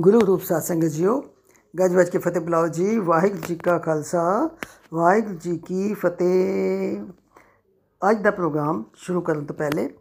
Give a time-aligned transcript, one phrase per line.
[0.00, 1.24] ਗੁਰੂ ਰੂਪ ਸਾਧ ਸੰਗਤ ਜੀਓ,
[1.78, 4.50] ਗੱਜ ਵੱਜ ਕੇ ਫਤਿਹ ਬੁਲਾਓ ਜੀ। ਵਾਹਿਗੁਰੂ ਜੀ ਕਾ ਖਾਲਸਾ,
[4.94, 7.04] ਵਾਹਿਗੁਰੂ ਜੀ ਕੀ ਫਤਿਹ।
[8.10, 9.94] ਅੱਜ ਦਾ ਪ੍ਰੋਗਰਾਮ ਸ਼ੁਰੂ ਕਰਨ ਤੋਂ ਪਹਿਲੇ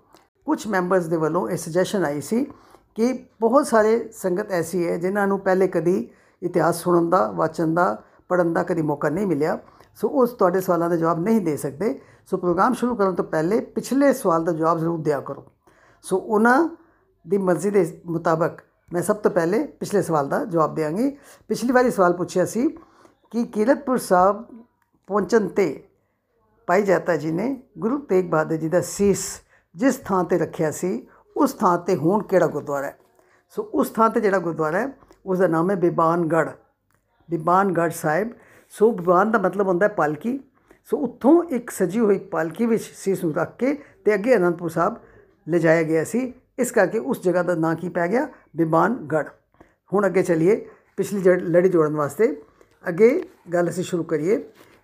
[0.45, 2.45] ਕੁਝ ਮੈਂਬਰਸ ਦੇ ਵੱਲੋਂ ਇਹ ਸੁਜੈਸ਼ਨ ਆਈ ਸੀ
[2.95, 6.09] ਕਿ ਬਹੁਤ ਸਾਰੇ ਸੰਗਤ ਐਸੀ ਹੈ ਜਿਨ੍ਹਾਂ ਨੂੰ ਪਹਿਲੇ ਕਦੀ
[6.43, 9.59] ਇਤਿਹਾਸ ਸੁਣਨ ਦਾ, ਵਾਚਨ ਦਾ ਪੜਨ ਦਾ ਕਦੀ ਮੌਕਾ ਨਹੀਂ ਮਿਲਿਆ।
[9.95, 13.59] ਸੋ ਉਸ ਤੁਹਾਡੇ ਸਵਾਲਾਂ ਦਾ ਜਵਾਬ ਨਹੀਂ ਦੇ ਸਕਦੇ। ਸੋ ਪ੍ਰੋਗਰਾਮ ਸ਼ੁਰੂ ਕਰਨ ਤੋਂ ਪਹਿਲੇ
[13.59, 15.45] ਪਿਛਲੇ ਸਵਾਲ ਦਾ ਜਵਾਬ ਜ਼ਰੂਰ ਦਿਆ ਕਰੋ।
[16.01, 16.69] ਸੋ ਉਹਨਾਂ
[17.27, 18.59] ਦੀ ਮਰਜ਼ੀ ਦੇ ਮੁਤਾਬਕ
[18.93, 22.67] ਮੈਂ ਸਭ ਤੋਂ ਪਹਿਲੇ ਪਿਛਲੇ ਸਵਾਲ ਦਾ ਜਵਾਬ ਦੇਵਾਂਗੀ ਪਿਛਲੀ ਵਾਰੀ ਸਵਾਲ ਪੁੱਛਿਆ ਸੀ
[23.31, 24.45] ਕਿ ਕੀਰਤਪੁਰ ਸਾਹਿਬ
[25.07, 25.83] ਪਹੁੰਚਣ ਤੇ
[26.67, 29.41] ਭਾਈ ਜਾਤਾ ਜੀ ਨੇ ਗੁਰੂ ਤੇਗ ਬਹਾਦਰ ਜੀ ਦਾ ਸੀਸ
[29.75, 32.97] ਜਿਸ ਥਾਂ ਤੇ ਰੱਖਿਆ ਸੀ, ਉਸ ਥਾਂ ਤੇ ਹੁਣ ਕਿਹੜਾ ਗੁਰਦੁਆਰਾ ਹੈ?
[33.49, 34.93] ਸੋ ਉਸ ਥਾਂ ਤੇ ਜਿਹੜਾ ਗੁਰਦੁਆਰਾ ਹੈ,
[35.25, 36.49] ਉਸ ਦਾ ਨਾਮ ਹੈ ਬਿਬਾਨਗੜ
[37.29, 38.29] ਬਿਬਾਨਗੜ ਸਾਹਿਬ।
[38.69, 40.39] ਸੋ ਬਿਬਾਨ ਦਾ ਮਤਲਬ ਹੁੰਦਾ ਹੈ ਪਾਲਕੀ।
[40.85, 43.73] ਸੋ ਉੱਥੋਂ ਇੱਕ ਸਜੀ ਹੋਈ ਪਾਲਕੀ ਵਿੱਚ ਸੀਸ ਨੂੰ ਰੱਖ ਕੇ
[44.05, 44.95] ਤੇ ਅੱਗੇ ਅਨੰਦਪੁਰ ਸਾਹਿਬ
[45.47, 48.27] ਲਿਜਾਇਆ ਗਿਆ ਸੀ। ਇਸ ਕਰਕੇ ਉਸ ਜਗ੍ਹਾ ਦਾ ਨਾਂ ਕੀ ਪੈ ਗਿਆ?
[48.55, 49.27] ਬਿਬਾਨਗੜ
[49.93, 52.41] ਹੁਣ ਅੱਗੇ ਚਲਿਏ ਪਿਛਲੀ ਜੜ- ਲੜੀ ਜੋੜਨ ਵਾਸਤੇ।
[52.87, 54.37] ਅੱਗੇ ਗੱਲ ਅਸੀਂ ਸ਼ੁਰੂ ਕਰੀਏ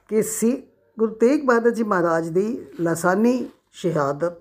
[0.07, 0.63] ਕਿ ਸੀ,
[0.99, 4.33] ਗੁਰੂ ਤੇਗ ਬਹਾਦਰ ਜੀ ਮਹਾਰਾਜ ਦੀ ਲਸਾਨੀ ਸ਼ਹਾਦਤ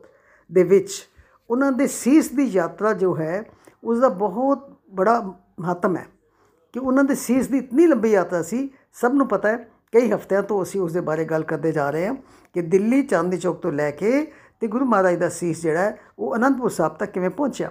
[0.52, 1.08] ਦੇ ਵਿੱਚ
[1.50, 3.44] ਉਹਨਾਂ ਦੇ ਸੀਸ ਦੀ ਯਾਤਰਾ ਜੋ ਹੈ,
[3.84, 6.06] ਉਸ ਦਾ ਬਹੁਤ ਬੜਾ ਮਹੱਤਵ ਹੈ।
[6.72, 9.56] ਕਿ ਉਹਨਾਂ ਦੇ ਸੀਸ ਦੀ ਇਤਨੀ ਲੰਬੀ ਯਾਤਰਾ ਸੀ, ਸਭ ਨੂੰ ਪਤਾ ਹੈ,
[9.92, 12.14] ਕਈ ਹਫ਼ਤਿਆਂ ਤੋਂ ਅਸੀਂ ਉਸ ਦੇ ਬਾਰੇ ਗੱਲ ਕਰਦੇ ਜਾ ਰਹੇ ਹਾਂ
[12.54, 16.36] ਕਿ ਦਿੱਲੀ ਚਾਂਦਨੀ ਚੌਕ ਤੋਂ ਲੈ ਕੇ ਤੇ ਗੁਰੂ ਮਹਾਰਾਜ ਦਾ ਸੀਸ ਜਿਹੜਾ ਹੈ ਉਹ
[16.36, 17.70] ਅਨੰਦਪੁਰ ਸਾਹਿਬ ਤੱਕ ਕਿਵੇਂ ਪਹੁੰਚਿਆ?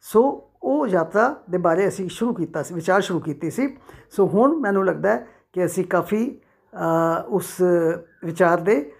[0.00, 0.20] ਸੋ
[0.62, 3.76] ਉਹ ਯਾਤਰਾ ਦੇ ਬਾਰੇ ਅਸੀਂ ਸ਼ੁਰੂ ਕੀਤਾ ਸੀ ਵਿਚਾਰ ਸ਼ੁਰੂ ਕੀਤੀ ਸੀ।
[4.10, 6.40] ਸੋ ਹੁਣ ਮੈਨੂੰ ਲੱਗਦਾ ਹੈ ਕਿ ਅਸੀਂ ਕਾਫੀ
[6.72, 7.60] ਅ, ਉਸ
[8.24, 8.92] ਵਿਚਾਰ ਦੇ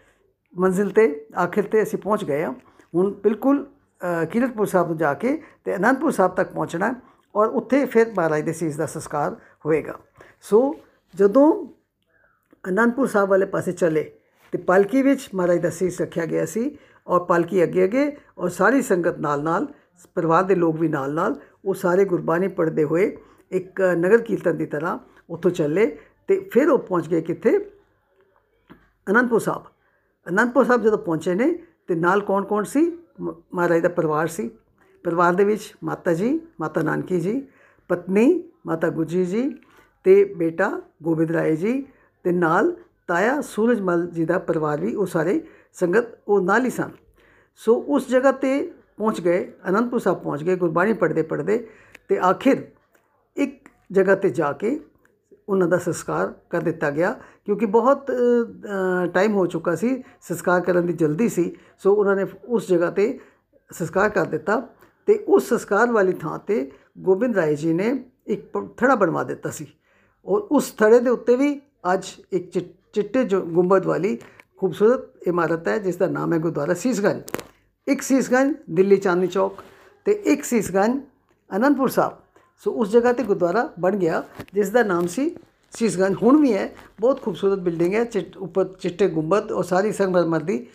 [0.55, 2.53] ਮੰਜ਼ਿਲ ਤੇ ਆਖਿਰ ਤੇ ਅਸੀਂ ਪਹੁੰਚ ਗਏ ਹਾਂ।
[2.94, 6.94] ਹੁਣ ਬਿਲਕੁਲ ਅ, ਕੀਰਤਪੁਰ ਸਾਹਿਬ ਤੋਂ ਜਾ ਕੇ ਤੇ ਅਨੰਦਪੁਰ ਸਾਹਿਬ ਤੱਕ ਪਹੁੰਚਣਾ ਹੈ
[7.36, 9.98] ਔਰ ਉੱਥੇ ਫਿਰ ਮਹਾਰਾਜ ਦੇ ਸੀਸ ਦਾ ਸੰਸਕਾਰ ਹੋਏਗਾ।
[10.41, 10.75] ਸੋ
[11.14, 11.66] ਜਦੋਂ
[12.69, 14.11] ਅਨੰਦਪੁਰ ਸਾਹਿਬ ਵਾਲੇ ਪਾਸੇ ਚਲੇ
[14.53, 16.78] ਤੇ ਪਾਲਕੀ ਵਿੱਚ ਮਹਾਰਾਜ ਦਾ ਸੀਸ ਰੱਖਿਆ ਗਿਆ ਸੀ
[17.09, 19.67] ਔਰ ਪਾਲਕੀ ਅੱਗੇ ਅੱਗੇ ਔਰ ਸਾਰੀ ਸੰਗਤ ਨਾਲ ਨਾਲ,
[20.14, 23.17] ਪਰਿਵਾਰ ਦੇ ਲੋਕ ਵੀ ਨਾਲ ਨਾਲ, ਉਹ ਸਾਰੇ ਗੁਰਬਾਣੀ ਪੜ੍ਹਦੇ ਹੋਏ
[23.50, 24.98] ਇੱਕ ਨਗਰ ਕੀਰਤਨ ਦੀ ਤਰ੍ਹਾਂ
[25.31, 27.70] ਉੱਥੋਂ ਚੱਲੇ ਤੇ ਫਿਰ ਉਹ ਪਹੁੰਚ ਗਏ ਕਿੱਥੇ?
[29.11, 29.62] ਅਨੰਦਪੁਰ ਸਾਹਿਬ।
[30.28, 32.99] ਅਨੰਦਪੁਰ ਸਾਹਿਬ ਜਦੋਂ ਪਹੁੰਚੇ ਨੇ ਤੇ ਨਾਲ ਕੌਣ ਕੌਣ ਸੀ?
[33.21, 34.50] ਮ- ਮਹਾਰਾਜ ਦਾ ਪਰਿਵਾਰ ਸੀ।
[35.05, 37.47] ਪਰਿਵਾਰ ਦੇ ਵਿੱਚ ਮਾਤਾ ਜੀ, ਮਾਤਾ ਨਾਨਕੀ ਜੀ,
[37.88, 39.55] ਪਤਨੀ, ਮਾਤਾ ਗੁਜਰੀ ਜੀ
[40.05, 41.87] ਤੇ ਬੇਟਾ ਗੋਬਿੰਦ ਰਾਏ ਜੀ
[42.25, 46.91] ਤੇ ਨਾਲ ਤਾਇਆ ਸੂਰਜਮਲ ਜੀ ਦਾ ਪਰਿਵਾਰ ਵੀ, ਉਹ ਸਾਰੇ ਸੰਗਤ ਉਹ ਨਾਲ ਹੀ ਸਨ।
[47.58, 48.50] ਸੋ ਉਸ ਜਗ੍ਹਾ ਤੇ
[48.96, 51.66] ਪਹੁੰਚ ਗਏ, ਅਨੰਦਪੁਰ ਸਾਹਿਬ ਪਹੁੰਚ ਗਏ, ਗੁਰਬਾਣੀ ਪੜ੍ਹਦੇ ਪੜ੍ਹਦੇ
[52.08, 52.62] ਤੇ ਆਖਿਰ
[53.36, 54.78] ਇੱਕ ਜਗ੍ਹਾ ਤੇ ਜਾ ਕੇ
[55.48, 57.12] ਉਹਨਾਂ ਦਾ ਸੰਸਕਾਰ ਕਰ ਦਿੱਤਾ ਗਿਆ
[57.44, 58.10] ਕਿਉਂਕਿ ਬਹੁਤ
[59.14, 63.19] ਟਾਈਮ ਹੋ ਚੁੱਕਾ ਸੀ, ਸੰਸਕਾਰ ਕਰਨ ਦੀ ਜਲਦੀ ਸੀ, ਸੋ ਉਹਨਾਂ ਨੇ ਉਸ ਜਗ੍ਹਾ ਤੇ
[63.70, 64.60] ਸੰਸਕਾਰ ਕਰ ਦਿੱਤਾ
[65.08, 69.50] ਤੇ ਉਸ ਸੰਸਕਾਰ ਵਾਲੀ ਥਾਂ ਤੇ ਗੋਬਿੰਦ ਰਾਏ ਜੀ ਨੇ ਇੱਕ ਪ- ਥੜਾ ਬਣਵਾ ਦਿੱਤਾ
[69.50, 69.66] ਸੀ
[70.26, 71.60] ਔਰ ਉਸ ਥੜੇ ਦੇ ਉੱਤੇ ਵੀ
[71.92, 74.19] ਅੱਜ ਇੱਕ ਚਿ- ਚਿੱਟੇ ਜੋ ਗੁੰਬਦ ਵਾਲੀ
[74.58, 77.22] ਖੂਬਸੂਰਤ ਇਮਾਰਤ ਹੈ ਜਿਸ ਦਾ ਨਾਮ ਹੈ ਗੁਰਦੁਆਰਾ ਸੀਸਗੰਜ।
[77.88, 79.62] ਇੱਕ ਸੀਸਗੰਜ ਦਿੱਲੀ ਚਾਂਦਨੀ ਚੌਕ
[80.04, 81.00] ਤੇ ਇੱਕ ਸੀਸਗੰਜ
[81.56, 82.16] ਅਨੰਦਪੁਰ ਸਾਹਿਬ।
[82.65, 84.22] ਸੋ ਉਸ ਜਗ੍ਹਾ ਤੇ ਗੁਰਦੁਆਰਾ ਬਣ ਗਿਆ
[84.54, 85.31] ਜਿਸ ਦਾ ਨਾਮ ਸੀ
[85.71, 90.41] ਸੀਸਗੰਜ ਹੁਣ ਵੀ ਹੈ ਬਹੁਤ ਖੂਬਸੂਰਤ ਬਿਲਡਿੰਗ ਹੈ ਚਿੱਟ ਉੱਪਰ ਚਿੱਟੇ ਗੁੰਬਦ ਔਰ ਸਾਰੀ ਸੰਗਮਰਮਰ
[90.41, 90.66] ਦੀ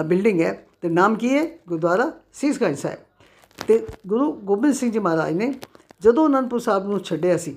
[0.00, 1.46] ਅ, ਬਿਲਡਿੰਗ ਹੈ। ਤੇ ਨਾਮ ਕੀ ਹੈ?
[1.68, 2.98] ਗੁਰਦੁਆਰਾ ਸੀਸਗੰਜ ਸਾਹਿਬ।
[3.66, 5.54] ਤੇ ਗੁਰੂ ਗੋਬਿੰਦ ਸਿੰਘ ਜੀ ਮਹਾਰਾਜ ਨੇ
[6.00, 7.56] ਜਦੋਂ ਅਨੰਦਪੁਰ ਸਾਹਿਬ ਨੂੰ ਛੱਡਿਆ ਸੀ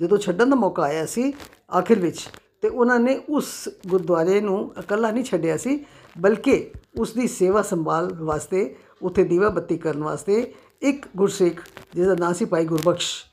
[0.00, 1.32] ਜਦੋਂ ਛੱਡਣ ਦਾ ਮੌਕਾ ਆਇਆ ਸੀ
[1.78, 2.28] ਆਖਿਰ ਵਿੱਚ
[2.62, 5.84] ਤੇ ਉਹਨਾਂ ਨੇ ਉਸ ਗੁਰਦੁਆਰੇ ਨੂੰ ਇਕੱਲਾ ਨਹੀਂ ਛੱਡਿਆ ਸੀ
[6.18, 11.60] ਬਲਕਿ ਉਸ ਦੀ ਸੇਵਾ ਸੰਭਾਲ ਵਾਸਤੇ, ਉੱਥੇ ਦੀਵਾ ਬੱਤੀ ਕਰਨ ਵਾਸਤੇ ਇੱਕ ਗੁਰਸਿੱਖ
[11.94, 13.24] ਜਿਸ ਦਾ ਨਾਂ ਸੀ ਭਾਈ ਗੁਰਬਖਸ਼,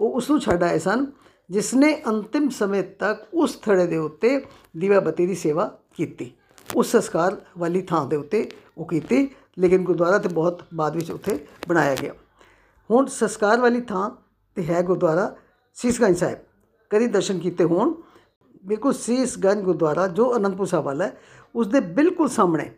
[0.00, 1.06] ਉਹ ਉਸ ਨੂੰ ਛੱਡ ਆਏ ਸਨ
[1.50, 4.46] ਜਿਸ ਨੇ ਅੰਤਿਮ ਸਮੇਂ ਤੱਕ ਉਸ ਥੜੇ ਦੇ ਉੱਤੇ
[4.76, 6.32] ਦੀਵਾ ਬੱਤੀ ਦੀ ਸੇਵਾ ਕੀਤੀ।
[6.76, 11.46] ਉਸ ਸੰਸਕਾਰ ਵਾਲੀ ਥਾਂ ਦੇ ਉੱਤੇ ਉਹ ਕੀਤੀ, ਲੇਕਿਨ ਗੁਰਦੁਆਰਾ ਤੇ ਬਹੁਤ ਬਾਅਦ ਵਿੱਚ ਉੱਥੇ
[11.68, 12.12] ਬਣਾਇਆ ਗਿਆ।
[12.90, 14.10] ਹੁਣ ਸੰਸਕਾਰ ਵਾਲੀ ਥਾਂ
[14.54, 15.34] ਤੇ ਹੈ ਗੁਰਦੁਆਰਾ
[15.74, 16.38] ਸੀਸਗੰਜ ਸਾਹਿਬ।
[16.90, 17.94] ਕਦੀ ਦਰਸ਼ਨ ਕੀਤੇ ਹੋਣ,
[18.64, 21.20] ਬਿਲਕੁਲ ਸੀਸਗੰਜ ਗੁਰਦੁਆਰਾ, ਜੋ ਅਨੰਦਪੁਰ ਸਾਹਿਬ ਵਾਲਾ ਹੈ
[21.54, 22.70] ਉਸ ਦੇ ਬਿਲਕੁਲ ਸਾਹਮਣੇ,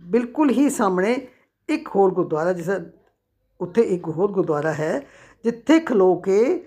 [0.00, 1.28] ਬਿਲਕੁਲ ਹੀ ਸਾਹਮਣੇ
[1.68, 2.70] ਇੱਕ ਹੋਰ ਗੁਰਦੁਆਰਾ, ਜਿਸ
[3.60, 5.06] ਉੱਥੇ ਇੱਕ ਹੋਰ ਗੁਰਦੁਆਰਾ ਹੈ,
[5.44, 6.66] ਜਿੱਥੇ ਖਲੋ ਕੇ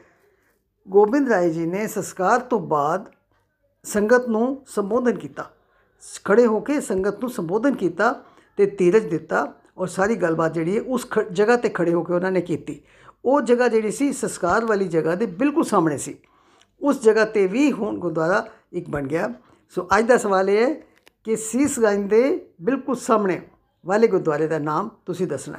[0.90, 3.12] ਗੋਬਿੰਦ ਰਾਏ ਜੀ ਨੇ ਸੰਸਕਾਰ ਤੋਂ ਬਾਅਦ
[3.84, 5.52] ਸੰਗਤ ਨੂੰ ਸੰਬੋਧਨ ਕੀਤਾ।
[6.26, 8.24] ਖੜੇ ਹੋ ਕੇ ਸੰਗਤ ਨੂੰ ਸੰਬੋਧਨ ਕੀਤਾ
[8.58, 12.14] ਤੇ ਧੀਰਜ ਦਿੱਤਾ ਔਰ ਸਾਰੀ ਗੱਲਬਾਤ ਜਿਹੜੀ ਹੈ ਉਸ ਖ- ਜਗ੍ਹਾ ਤੇ ਖੜੇ ਹੋ ਕੇ
[12.14, 12.82] ਉਹਨਾਂ ਨੇ ਕੀਤੀ।
[13.26, 16.18] ਉਹ ਜਗ੍ਹਾ ਜਿਹੜੀ ਸੀ ਸੰਸਕਾਰ ਵਾਲੀ ਜਗ੍ਹਾ ਦੇ ਬਿਲਕੁਲ ਸਾਹਮਣੇ ਸੀ।
[16.82, 19.34] ਉਸ ਜਗ੍ਹਾ ਤੇ ਵੀ ਹੁਣ ਗੁਰਦੁਆਰਾ ਇੱਕ ਬਣ ਗਿਆ।
[19.70, 20.91] ਸੋ ਅੱਜ ਦਾ ਸਵਾਲ ਇਹ ਹੈ
[21.24, 23.42] ਕਿ ਸੀਸਗੰਜ ਦੇ ਬਿਲਕੁਲ ਸਾਹਮਣੇ
[23.86, 25.58] ਵਾਲੇ ਗੁਰਦੁਆਰੇ ਦਾ ਨਾਮ ਤੁਸੀਂ ਦੱਸਣਾ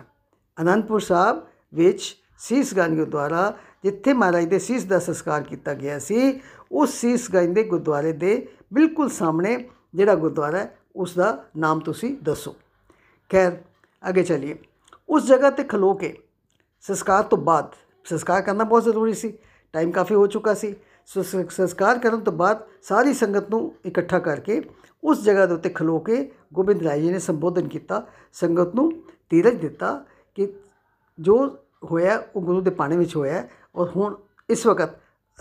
[0.63, 6.41] ਅਨੰਦਪੁਰ ਸਾਹਿਬ ਵਿੱਚ ਸੀਸਗੰਜ ਗੁਰਦੁਆਰਾ, ਜਿੱਥੇ ਮਹਾਰਾਜ ਦੇ ਸੀਸ ਦਾ ਸੰਸਕਾਰ ਕੀਤਾ ਗਿਆ ਸੀ,
[6.73, 12.57] ਉਸ ਸੀਸਗੰਜ ਦੇ ਗੁਰਦੁਆਰੇ ਦੇ ਬਿਲਕੁਲ ਸਾਹਮਣੇ ਜਿਹੜਾ ਗੁਰਦੁਆਰਾ ਹੈ, ਉਸ ਦਾ ਨਾਮ ਤੁਸੀਂ ਦੱਸੋ।
[13.33, 13.57] ਖੈਰ,
[14.09, 14.59] ਅੱਗੇ ਚਲੀਏ।
[15.09, 16.19] ਉਸ ਜਗ੍ਹਾ ਤੇ ਖਲੋ ਕੇ
[16.81, 17.75] ਸੰਸਕਾਰ ਤੋਂ ਬਾਅਦ,
[18.05, 19.39] ਸੰਸਕਾਰ ਕਰਨਾ ਬਹੁਤ ਜ਼ਰੂਰੀ ਸੀ।
[19.73, 24.19] ਟਾਈਮ ਕਾਫੀ ਹੋ ਚੁੱਕਾ ਸੀ ਸੋ ਸ- ਸੰਸਕਾਰ ਕਰਨ ਤੋਂ ਬਾਅਦ ਸਾਰੀ ਸੰਗਤ ਨੂੰ ਇਕੱਠਾ
[24.19, 24.63] ਕਰਕੇ
[25.05, 28.93] ਉਸ ਜਗ੍ਹਾ ਦੇ ਉੱਤੇ ਖਲੋ ਕੇ ਗੋਬਿੰਦ ਰਾਏ ਜੀ ਨੇ ਸੰਬੋਧਨ ਕੀਤਾ ਸੰਗਤ ਨੂੰ
[29.31, 30.05] ਧੀਰਜ ਦਿੱਤਾ
[30.35, 30.53] ਕਿ
[31.19, 31.37] ਜੋ
[31.91, 34.15] ਹੋਇਆ ਉਹ ਗੁਰੂ ਦੇ ਪਾਣੇ ਵਿੱਚ ਹੋਇਆ ਔਰ ਹੁਣ
[34.49, 34.91] ਇਸ ਵਕਤ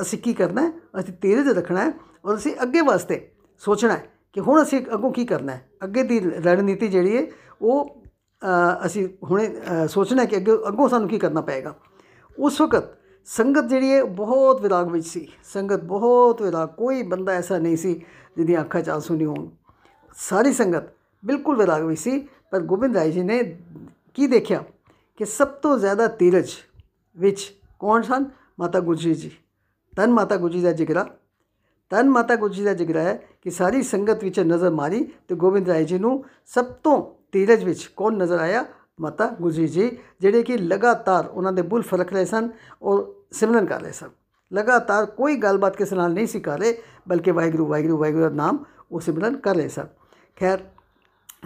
[0.01, 0.71] ਅਸੀਂ ਕੀ ਕਰਨਾ ਹੈ?
[0.99, 1.93] ਅਸੀਂ ਧੀਰਜ ਰੱਖਣਾ ਹੈ
[2.25, 3.31] ਔਰ ਅਸੀਂ ਅੱਗੇ ਵਾਸਤੇ
[3.61, 5.69] ਸੋਚਣਾ ਹੈ ਕਿ ਹੁਣ ਅਸੀਂ ਅੱਗੋਂ ਕੀ ਕਰਨਾ ਹੈ?
[5.83, 7.25] ਅੱਗੇ ਦੀ ਰਣਨੀਤੀ ਜਿਹੜੀ ਹੈ
[7.61, 8.01] ਉਹ
[8.41, 11.75] ਅ, ਅਸੀਂ ਹੁਣੇ ਅ, ਸੋਚਣਾ ਹੈ ਕਿ ਅੱਗੇ ਅੱਗੋਂ ਸਾਨੂੰ ਕੀ ਕਰਨਾ ਪਏਗਾ।
[12.37, 17.57] ਉਸ ਵਕਤ ਸੰਗਤ ਜਿਹੜੀ ਹੈ ਬਹੁਤ ਵਿਰਾਗ ਵਿੱਚ ਸੀ। ਸੰਗਤ ਬਹੁਤ ਵਿਰਾਗ, ਕੋਈ ਬੰਦਾ ਐਸਾ
[17.57, 18.05] ਨਹੀਂ ਸੀ
[18.37, 19.49] ਜਿਹਦੀਆਂ ਅੱਖਾਂ 'ਚ ਆਂਸੂ ਨਹੀਂ ਹੋਣ।
[20.15, 20.83] ਸਾਰੀ ਸੰਗਤ
[21.25, 23.57] ਬਿਲਕੁਲ ਵਿਰਾਗ ਵਿੱਚ ਸੀ। ਪਰ ਗੋਬਿੰਦ ਰਾਏ ਜੀ ਨੇ
[24.13, 24.63] ਕੀ ਦੇਖਿਆ
[25.15, 26.49] ਕਿ ਸਭ ਤੋਂ ਜ਼ਿਆਦਾ ਧੀਰਜ
[27.17, 28.25] ਵਿੱਚ ਕੌਣ ਸਨ?
[28.59, 29.31] ਮਾਤਾ ਗੁਜਰੀ ਜੀ।
[29.97, 31.09] ਤਨ ਮਾਤਾ ਗੁਜਰੀ ਦਾ ਜਿਗਰਾ।
[31.89, 35.85] ਤਨ ਮਾਤਾ ਗੁਜਰੀ ਦਾ ਜਿਗਰਾ ਹੈ ਕਿ ਸਾਰੀ ਸੰਗਤ ਵਿੱਚ ਨਜ਼ਰ ਮਾਰੀ ਤੇ ਗੋਬਿੰਦ ਰਾਏ
[35.85, 38.65] ਜੀ ਨੂੰ ਸਭ ਤੋਂ ਧੀਰਜ ਵਿੱਚ ਕੌਣ ਨਜ਼ਰ ਆਇਆ?
[38.99, 42.49] ਮਾਤਾ ਗੁਜਰੀ ਜੀ, ਜਿਹੜੇ ਕਿ ਲਗਾਤਾਰ ਉਹਨਾਂ ਦੇ ਬੁੱਲ ਫ਼ਰਕ ਰਹੇ ਸਨ
[42.81, 44.09] ਔਰ ਸਿਮਰਨ ਕਰ ਰਹੇ ਸਨ।
[44.53, 46.77] ਲਗਾਤਾਰ ਕੋਈ ਗੱਲਬਾਤ ਕਿਸੇ ਨਾਲ ਨਹੀਂ ਸੀ ਕਰ ਰਹੇ,
[47.07, 49.87] ਬਲਕਿ ਵਾਹਿਗੁਰੂ ਵਾਹਿਗੁਰੂ ਵਾਹਿਗੁਰੂ ਦਾ ਨਾਮ ਉਹ ਸਿਮਰਨ ਕਰ ਰਹੇ ਸਨ।
[50.39, 50.59] ਖੈਰ,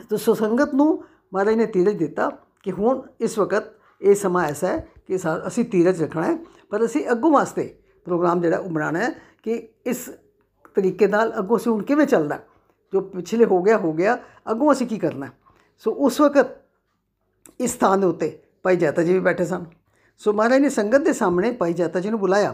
[0.09, 1.03] ਤੋ ਸੋ ਸੰਗਤ ਨੂੰ
[1.33, 2.31] ਮਹਾਰਾਜ ਨੇ ਧੀਰਜ ਦਿੱਤਾ
[2.63, 3.63] ਕਿ ਹੁਣ ਇਸ ਵਕਤ
[4.01, 6.37] ਇਹ ਸਮਾਂ ਐਸਾ ਹੈ ਕਿ ਸਾ- ਅਸੀਂ ਧੀਰਜ ਰੱਖਣਾ ਹੈ,
[6.69, 9.09] ਪਰ ਅਸੀਂ ਅੱਗੋਂ ਵਾਸਤੇ ਪ੍ਰੋਗਰਾਮ ਜਿਹੜਾ ਉਹ ਬਣਾਉਣਾ ਹੈ
[9.43, 10.09] ਕਿ ਇਸ
[10.75, 12.39] ਤਰੀਕੇ ਨਾਲ ਅੱਗੋਂ ਅਸੀਂ ਹੁਣ ਕਿਵੇਂ ਚੱਲਣਾ
[12.93, 14.17] ਜੋ ਪਿਛਲੇ ਹੋ ਗਿਆ ਹੋ ਗਿਆ,
[14.51, 15.31] ਅੱਗੋਂ ਅਸੀਂ ਕੀ ਕਰਨਾ ਹੈ?
[15.79, 16.64] ਸੋ ਉਸ ਵਕਤ
[17.59, 19.65] ਇਸ ਸਥਾਨ ਦੇ ਉੱਤੇ ਭਾਈ ਜੈਤਾ ਜੀ ਵੀ ਬੈਠੇ ਸਨ।
[20.21, 22.53] ਸੋ ਮਹਾਰਾਜ ਨੇ ਸੰਗਤ ਦੇ ਸਾਹਮਣੇ ਭਾਈ ਜੈਤਾ ਜੀ ਨੂੰ ਬੁਲਾਇਆ।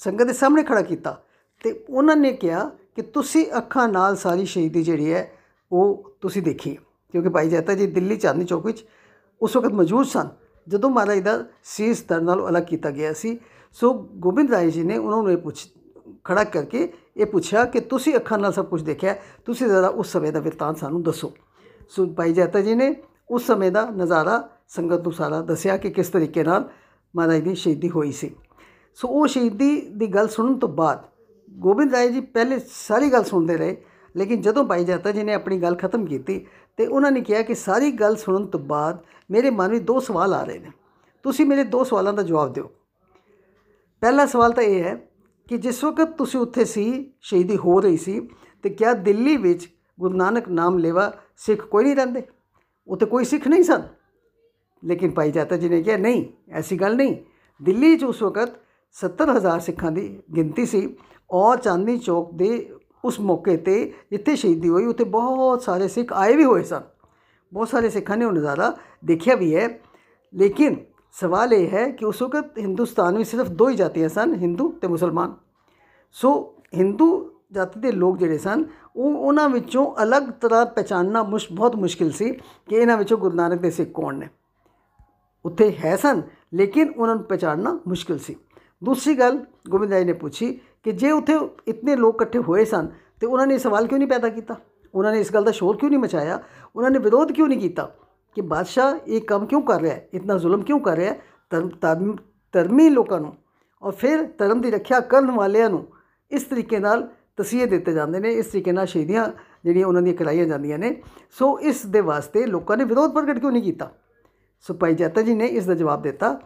[0.00, 1.20] ਸੰਗਤ ਦੇ ਸਾਹਮਣੇ ਖੜਾ ਕੀਤਾ
[1.64, 5.30] ਤੇ ਉਹਨਾਂ ਨੇ ਕਿਹਾ ਕਿ ਤੁਸੀਂ ਅੱਖਾਂ ਨਾਲ ਸਾਰੀ ਸ਼ਹੀਦੀ ਜਿਹੜੀ ਹੈ
[5.72, 6.76] ਉਹ ਤੁਸੀਂ ਦੇਖੀ
[7.14, 8.84] ਕਿਉਂਕਿ ਭਾਈ ਜੈਤਾ ਜੀ ਦਿੱਲੀ ਚਾਂਦਨੀ ਚੌਕ ਵਿੱਚ
[9.40, 10.28] ਉਸ ਵਕਤ ਮੌਜੂਦ ਸਨ,
[10.66, 13.38] ਜਦੋਂ ਮਹਾਰਾਜ ਦਾ ਸੀਸ ਧੜ ਨਾਲੋਂ ਅਲੱਗ ਕੀਤਾ ਗਿਆ ਸੀ।
[13.76, 15.66] ਸੋ ਗੋਬਿੰਦ ਰਾਏ ਜੀ ਨੇ ਉਹਨਾਂ ਨੂੰ ਇਹ ਪੁੱਛ
[16.24, 20.32] ਖੜਾ ਕਰਕੇ ਇਹ ਪੁੱਛਿਆ ਕਿ ਤੁਸੀਂ ਅੱਖਾਂ ਨਾਲ ਸਭ ਕੁਝ ਦੇਖਿਆ, ਤੁਸੀਂ ਜ਼ਰਾ ਉਸ ਸਮੇਂ
[20.32, 21.32] ਦਾ ਬਿਰਤਾਂਤ ਸਾਨੂੰ ਦੱਸੋ।
[21.88, 22.94] ਸੋ ਭਾਈ ਜੈਤਾ ਜੀ ਨੇ
[23.30, 26.68] ਉਸ ਸਮੇਂ ਦਾ ਨਜ਼ਾਰਾ ਸੰਗਤ ਨੂੰ ਸਾਰਾ ਦੱਸਿਆ ਕਿ ਕਿਸ ਤਰੀਕੇ ਨਾਲ
[27.16, 28.34] ਮਹਾਰਾਜ ਦੀ ਸ਼ਹੀਦੀ ਹੋਈ ਸੀ।
[28.94, 31.04] ਸੋ ਉਹ ਸ਼ਹੀਦੀ ਦੀ ਗੱਲ ਸੁਣਨ ਤੋਂ ਬਾਅਦ
[31.50, 33.76] ਗੋਬਿੰਦ ਰਾਏ ਜੀ ਪਹਿਲੇ ਸਾਰੀ ਗੱਲ ਸੁਣਦੇ ਰਹੇ,
[34.16, 37.54] ਲੇਕਿਨ ਜਦੋਂ ਭਾਈ ਜੈਤਾ ਜੀ ਨੇ ਆਪਣੀ ਗੱਲ ਖਤਮ ਕੀਤੀ ਤੇ ਉਹਨਾਂ ਨੇ ਕਿਹਾ ਕਿ
[37.54, 38.98] ਸਾਰੀ ਗੱਲ ਸੁਣਨ ਤੋਂ ਬਾਅਦ
[39.30, 40.70] ਮੇਰੇ ਮਨ ਵਿੱਚ ਦੋ ਸਵਾਲ ਆ ਰਹੇ ਨੇ।
[41.22, 42.70] ਤੁਸੀਂ ਮੇਰੇ ਦੋ ਸਵਾਲਾਂ ਦਾ ਜਵਾਬ ਦਿਓ।
[44.00, 45.08] ਪਹਿਲਾ ਸਵਾਲ ਤਾਂ ਇਹ ਹੈ
[45.48, 48.28] ਕਿ ਜਿਸ ਵਕਤ ਤੁਸੀਂ ਉੱਥੇ ਸੀ, ਸ਼ਹੀਦੀ ਹੋ ਰਹੀ ਸੀ,
[48.62, 49.68] ਤੇ ਕਿਆ ਦਿੱਲੀ ਵਿੱਚ
[50.00, 52.22] ਗੁਰੂ ਨਾਨਕ ਨਾਮ ਲੈਵਾ ਸਿੱਖ ਕੋਈ ਨਹੀਂ ਰਹਿੰਦੇ?
[52.88, 53.82] ਉੱਥੇ ਕੋਈ ਸਿੱਖ ਨਹੀਂ ਸਨ।
[54.84, 57.16] ਲੇਕਿਨ ਭਾਈ ਜਾਤਾ ਜੀ ਨੇ ਕਿਹਾ, ਨਹੀਂ, ਐਸੀ ਗੱਲ ਨਹੀਂ।
[57.62, 58.50] ਦਿੱਲੀ 'ਚ ਉਸ ਵਕਤ
[58.92, 60.96] 70000 ਸਿੱਖਾਂ ਦੀ ਗਿਣਤੀ ਸੀ
[61.30, 62.70] ਔਰ ਚਾਂਦਨੀ ਚੌਕ ਦੇ
[63.04, 66.80] ਉਸ ਮੌਕੇ ਤੇ ਜਿੱਥੇ ਸ਼ਹੀਦੀ ਹੋਈ, ਉੱਥੇ ਬਹੁਤ ਸਾਰੇ ਸਿੱਖ ਆਏ ਵੀ ਹੋਏ ਸਨ।
[67.52, 69.80] ਬਹੁਤ ਸਾਰੇ ਸਿੱਖਾਂ ਨੇ ਉਹ ਨਜ਼ਾਰਾ ਦੇਖਿਆ ਵੀ ਹੈ।
[70.34, 70.76] ਲੇਕਿਨ
[71.12, 74.88] ਸਵਾਲ ਇਹ ਹੈ ਕਿ ਉਸ ਵਕਤ ਹਿੰਦੁਸਤਾਨ ਵਿੱਚ ਸਿਰਫ ਦੋ ਹੀ ਜਾਤੀਆਂ ਸਨ, ਹਿੰਦੂ ਤੇ
[74.88, 75.34] ਮੁਸਲਮਾਨ।
[76.12, 78.64] ਸੋ ਹਿੰਦੂ ਜਾਤੀ ਦੇ ਲੋਕ ਜਿਹੜੇ ਸਨ
[78.96, 82.32] ਉਹ ਉਹਨਾਂ ਵਿੱਚੋਂ ਅਲੱਗ ਤਰ੍ਹਾਂ ਪਛਾਣਨਾ ਮੁਸ਼, ਬਹੁਤ ਮੁਸ਼ਕਿਲ ਸੀ
[82.68, 84.28] ਕਿ ਇਹਨਾਂ ਵਿੱਚੋਂ ਗੁਰੂ ਨਾਨਕ ਦੇ ਸਿੱਖ ਕੌਣ ਨੇ।
[85.44, 86.22] ਉੱਥੇ ਹੈ ਸਨ,
[86.54, 88.36] ਲੇਕਿਨ ਉਹਨਾਂ ਨੂੰ ਪਛਾਣਨਾ ਮੁਸ਼ਕਿਲ ਸੀ।
[88.84, 91.38] ਦੂਸਰੀ ਗੱਲ ਗੋਬਿੰਦ ਰਾਏ ਨੇ ਪੁੱਛੀ ਕਿ ਜੇ ਉੱਥੇ
[91.68, 92.88] ਇਤਨੇ ਲੋਕ ਇਕੱਠੇ ਹੋਏ ਸਨ,
[93.20, 94.56] ਤੇ ਉਹਨਾਂ ਨੇ ਇਹ ਸਵਾਲ ਕਿਉਂ ਨਹੀਂ ਪੈਦਾ ਕੀਤਾ?
[94.94, 96.42] ਉਹਨਾਂ ਨੇ ਇਸ ਗੱਲ ਦਾ ਸ਼ੋਰ ਕਿਉਂ ਨਹੀਂ ਮਚਾਇਆ?
[96.76, 97.94] ਉਹਨਾਂ ਨੇ ਵਿਰੋਧ ਕਿਉਂ ਨਹੀਂ ਕੀਤਾ
[98.34, 100.08] ਕਿ ਬਾਦਸ਼ਾਹ ਇਹ ਕੰਮ ਕਿਉਂ ਕਰ ਰਿਹਾ ਹੈ?
[100.14, 101.22] ਇਤਨਾ ਜ਼ੁਲਮ ਕਿਉਂ ਕਰ ਰਿਹਾ ਹੈ?
[101.50, 102.16] ਧਰਮ, ਧਰਮ-
[102.52, 103.36] ਧਰਮੀ ਲੋਕਾਂ ਨੂੰ
[103.82, 105.86] ਔਰ ਫਿਰ ਧਰਮ ਦੀ ਰੱਖਿਆ ਕਰਨ ਵਾਲਿਆਂ ਨੂੰ
[106.30, 109.28] ਇਸ ਤਰੀਕੇ ਨਾਲ ਤਸੀਹੇ ਦਿੱਤੇ ਜਾਂਦੇ ਨੇ, ਇਸ ਤਰੀਕੇ ਨਾਲ ਸ਼ਹੀਦੀਆਂ
[109.64, 113.52] ਜਿਹੜੀਆਂ ਉਹਨਾਂ ਦੀਆਂ ਕਰਾਈਆਂ ਜਾਂਦੀਆਂ ਨੇ। ਸੋ ਇਸ ਦੇ ਵਾਸਤੇ ਲੋਕਾਂ ਨੇ ਵਿਰੋਧ ਪ੍ਰਗਟ ਕਿਉਂ
[113.52, 113.90] ਨਹੀਂ ਕੀਤਾ?
[114.60, 116.40] ਸੋ ਭਾਈ ਜੱਤਾ ਜੀ ਨੇ ਇਸ ਦਾ ਜਵਾਬ ਦਿੱਤਾ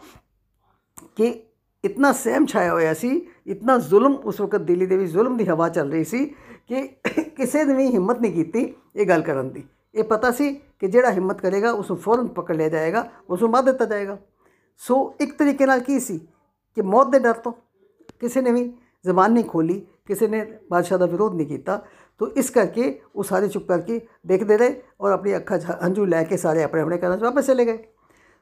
[1.17, 1.43] ਕਿ
[1.85, 5.69] ਇਤਨਾ ਸਹਿਮ ਛਾਇਆ ਹੋਇਆ ਸੀ, ਇਤਨਾ ਜ਼ੁਲਮ ਉਸ ਵਕਤ ਦਿੱਲੀ ਦੇ ਵਿੱਚ ਜ਼ੁਲਮ ਦੀ ਹਵਾ
[5.69, 6.25] ਚੱਲ ਰਹੀ ਸੀ
[6.67, 6.87] ਕਿ
[7.37, 9.65] ਕਿਸੇ ਨੇ ਵੀ ਹਿੰਮਤ ਨਹੀਂ ਕੀਤੀ ਇਹ ਗੱਲ ਕਰਨ ਦੀ।
[9.95, 13.51] ਇਹ ਪਤਾ ਸੀ ਕਿ ਜਿਹੜਾ ਹਿੰਮਤ ਕਰੇਗਾ ਉਸ ਨੂੰ ਫੌਰਨ ਪਕੜ ਲਿਆ ਜਾਏਗਾ ਉਸ ਨੂੰ
[13.51, 14.19] ਮਾਰ ਦਿੱਤਾ ਜਾਏਗਾ।
[14.81, 16.19] ਸੋ ਇੱਕ ਤਰੀਕੇ ਨਾਲ ਕੀ ਸੀ
[16.77, 17.53] ਕਿ ਮੌਤ ਦੇ ਡਰ ਤੋਂ
[18.21, 18.73] ਕਿਸੇ ਨੇ ਵੀ
[19.05, 21.81] ਜ਼ਬਾਨ ਨਹੀਂ ਖੋਲੀ ਕਿਸੇ ਨੇ ਬਾਦਸ਼ਾਹ ਦਾ ਵਿਰੋਧ ਨਹੀਂ ਕੀਤਾ।
[22.21, 26.23] ਤੋ ਇਸ ਕਰਕੇ ਉਹ ਸਾਰੇ ਚੁੱਪ ਕਰਕੇ ਦੇਖਦੇ ਰਹੇ ਔਰ ਆਪਣੀ ਅੱਖਾਂ 'ਚ ਹੰਝੂ ਲੈ
[26.25, 27.79] ਕੇ ਸਾਰੇ ਆਪਣੇ ਆਪਣੇ ਘਰਾਂ 'ਚ ਵਾਪਸ ਚਲੇ ਗਏ।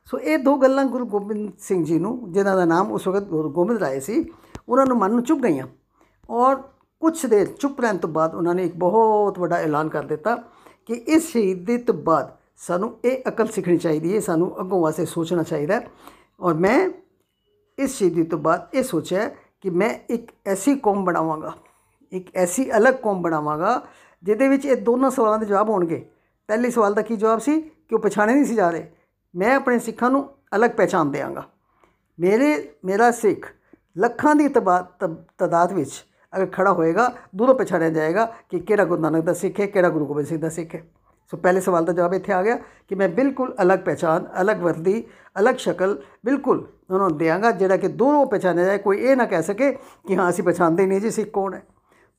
[0.06, 3.50] ਸੋ ਇਹ ਦੋ ਗੱਲਾਂ ਗੁਰੂ ਗੋਬਿੰਦ ਸਿੰਘ ਜੀ ਨੂੰ, ਜਿਨ੍ਹਾਂ ਦਾ ਨਾਮ ਉਸ ਵਕਤ ਗੁਰੂ
[3.50, 4.24] ਗੋਬਿੰਦ ਰਾਏ ਸੀ,
[4.68, 5.66] ਉਹਨਾਂ ਨੂੰ ਮਨ ਨੂੰ ਚੁੱਭ ਗਈਆਂ।
[6.30, 6.56] ਔਰ
[7.02, 10.36] ਕੁਛ ਦੇਰ ਚੁੱਪ ਰਹਿਣ ਤੋਂ ਬਾਅਦ ਉਹਨਾਂ ਨੇ ਇੱਕ ਬਹੁਤ ਵੱਡਾ ਐਲਾਨ ਕਰ ਦਿੱਤਾ
[10.86, 15.42] ਕਿ ਇਸ ਸ਼ਹੀਦੀ ਤੋਂ ਬਾਅਦ ਸਾਨੂੰ ਇਹ ਅਕਲ ਸਿੱਖਣੀ ਚਾਹੀਦੀ ਹੈ, ਸਾਨੂੰ ਅੱਗੋਂ ਵਾਸਤੇ ਸੋਚਣਾ
[15.42, 15.88] ਚਾਹੀਦਾ ਹੈ।
[16.40, 16.88] ਔਰ ਮੈਂ
[17.78, 21.52] ਇਸ ਸ਼ਹੀਦੀ ਤੋਂ ਬਾਅਦ ਇਹ ਸੋਚਿਆ ਕਿ ਮੈਂ ਇੱਕ ਐਸੀ ਕੌਮ ਬਣਾਵਾਂਗਾ,
[22.12, 23.86] ਇੱਕ ਐਸੀ ਅਲੱਗ ਕੌਮ ਬਣਾਵਾਂਗਾ,
[24.22, 26.10] ਜਿਹਦੇ ਵਿੱਚ ਇਹ ਦੋਨੋਂ ਸਵਾਲਾਂ ਦੇ ਜਵਾਬ ਹੋਣਗੇ।
[26.48, 27.60] ਪਹਿਲੇ ਸਵਾਲ ਦਾ ਕੀ ਜਵਾਬ ਸੀ?
[27.60, 28.90] ਕਿ ਉਹ ਪਛਾਣੇ ਨਹੀਂ ਸੀ ਜਾ ਰਹੇ।
[29.36, 31.44] ਮੈਂ ਆਪਣੇ ਸਿੱਖਾਂ ਨੂੰ ਅਲੱਗ ਪਹਿਚਾਨ ਦਿਆਂਗਾ।
[32.20, 33.52] ਮੇਰੇ, ਮੇਰਾ ਸਿੱਖ
[33.98, 36.04] ਲੱਖਾਂ ਦੀ ਤਬਾ- ਤਬ- ਤਾਦਾਦ ਵਿੱਚ
[36.36, 40.06] ਅਗਰ ਖੜਾ ਹੋਏਗਾ, ਦੂਰੋਂ ਪਛਾਣਿਆ ਜਾਏਗਾ ਕਿ ਕਿਹੜਾ ਗੁਰੂ ਨਾਨਕ ਦਾ ਸਿੱਖ ਹੈ, ਕਿਹੜਾ ਗੁਰੂ
[40.06, 40.82] ਗੋਬਿੰਦ ਸਿੰਘ ਦਾ ਸਿੱਖ ਹੈ।
[41.30, 42.56] ਸੋ ਪਹਿਲੇ ਸਵਾਲ ਦਾ ਜਵਾਬ ਇੱਥੇ ਆ ਗਿਆ
[42.88, 45.04] ਕਿ ਮੈਂ ਬਿਲਕੁਲ ਅਲੱਗ ਪਹਿਚਾਨ ਅਲੱਗ ਵਰਦੀ,
[45.38, 49.42] ਅਲੱਗ ਸ਼ਕਲ, ਬਿਲਕੁਲ ਉਹਨਾਂ ਨੂੰ ਦਿਆਂਗਾ ਜਿਹੜਾ ਕਿ ਦੂਰੋਂ ਪਛਾਣਿਆ ਜਾਏ, ਕੋਈ ਇਹ ਨਾ ਕਹਿ
[49.42, 51.62] ਸਕੇ ਕਿ ਹਾਂ, ਅਸੀਂ ਪਛਾਣਦੇ ਨਹੀਂ ਜੀ ਸਿੱਖ ਕੌਣ ਹੈ।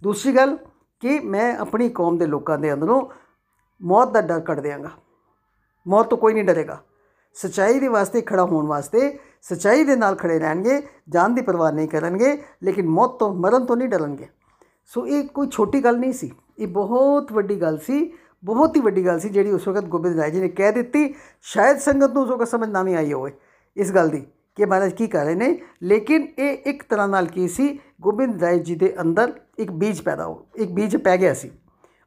[0.04, 0.58] ਦੂਸਰੀ ਗੱਲ
[1.00, 3.08] ਕਿ ਮੈਂ ਆਪਣੀ ਕੌਮ ਦੇ ਲੋਕਾਂ ਦੇ ਅੰਦਰੋਂ
[3.82, 4.92] ਮੌਤ ਦਾ ਡਰ ਕੱਢ ਦਿਆਂਗਾ।
[5.88, 6.84] ਮੌਤ ਤੋਂ ਕੋਈ ਨਹੀਂ ਡਰੇਗਾ।
[7.34, 11.88] ਸਚਾਈ ਦੇ ਵਾਸਤੇ ਖੜਾ ਹੋਣ ਵਾਸਤੇ ਸਚਾਈ ਦੇ ਨਾਲ ਖੜੇ ਰਹਿਣਗੇ, ਜਾਨ ਦੀ ਪਰਵਾਹ ਨਹੀਂ
[11.88, 14.28] ਕਰਨਗੇ, ਲੇਕਿਨ ਮੌਤ ਤੋਂ ਮਰਨ ਤੋਂ ਨਹੀਂ ਡਰਨਗੇ।
[14.86, 19.06] ਸੋ ਇਹ ਕੋਈ ਛੋਟੀ ਗੱਲ ਨਹੀਂ ਸੀ। ਇਹ ਬਹੁਤ ਵੱਡੀ ਗੱਲ ਸੀ ਬਹੁਤ ਹੀ ਵੱਡੀ
[19.06, 21.14] ਗੱਲ ਸੀ ਜਿਹੜੀ ਉਸ ਵਕਤ ਗੋਬਿੰਦ ਰਾਏ ਜੀ ਨੇ ਕਹਿ ਦਿੱਤੀ।
[21.44, 23.32] ਸ਼ਾਇਦ ਸੰਗਤ ਨੂੰ ਉਸ ਵਕਤ ਸਮਝ ਨਾ ਵੀ ਆਈ ਹੋਵੇ
[23.78, 24.26] ਇਸ ਗੱਲ ਦੀ
[24.58, 27.80] ਕਿ ਮਹਾਰਾਜ ਕੀ ਕਰ ਰਹੇ ਨੇ। ਲੇਕਿਨ ਇਹ ਇੱਕ ਤਰ੍ਹਾਂ ਨਾਲ ਕੀ ਸੀ?
[28.02, 31.52] ਗੋਬਿੰਦ ਰਾਏ ਜੀ ਦੇ ਅੰਦਰ ਇੱਕ ਬੀਜ ਪੈਦਾ ਹੋ, ਇੱਕ ਬੀਜ ਪੈ ਗਿਆ ਸੀ।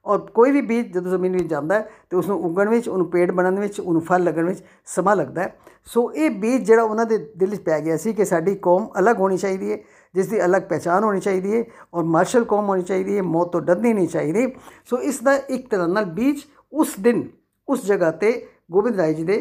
[0.06, 3.10] ਔਰ ਕੋਈ ਵੀ ਬੀਜ ਜਦੋਂ ਜ਼ਮੀਨ ਵਿੱਚ ਜਾਂਦਾ ਹੈ ਤੇ ਉਸ ਨੂੰ ਉਗਣ ਵਿੱਚ, ਉਹਨੂੰ
[3.10, 7.06] ਪੇੜ ਬਣਨ ਵਿੱਚ, ਉਹਨੂੰ ਫਲ ਲੱਗਣ ਵਿੱਚ ਸਮਾਂ ਲੱਗਦਾ ਹੈ। ਸੋ ਇਹ ਬੀਜ ਜਿਹੜਾ ਉਹਨਾਂ
[7.06, 9.78] ਦੇ ਦਿਲ ਵਿੱਚ ਪੈ ਗਿਆ ਸੀ ਕਿ ਸਾਡੀ ਕੌਮ ਅਲੱਗ ਹੋਣੀ ਚਾਹੀਦੀ ਹੈ।
[10.14, 11.64] ਜਿਸ ਦੀ ਅਲੱਗ ਪਹਿਚਾਨ ਹੋਣੀ ਚਾਹੀਦੀ ਹੈ
[11.94, 14.46] ਔਰ ਮਾਰਸ਼ਲ ਕੌਮ ਹੋਣੀ ਚਾਹੀਦੀ ਹੈ ਮੌਤ ਤੋਂ ਡਰਨੀ ਨਹੀਂ ਚਾਹੀਦੀ
[14.86, 17.28] ਸੋ ਇਸ ਦਾ ਇੱਕ ਤਰ੍ਹਾਂ ਨਾਲ ਬੀਜ ਉਸ ਦਿਨ
[17.68, 18.32] ਉਸ ਜਗ੍ਹਾ ਤੇ
[18.70, 19.38] ਗੋਬਿੰਦ ਰਾਏ ਜੀ ਦੇ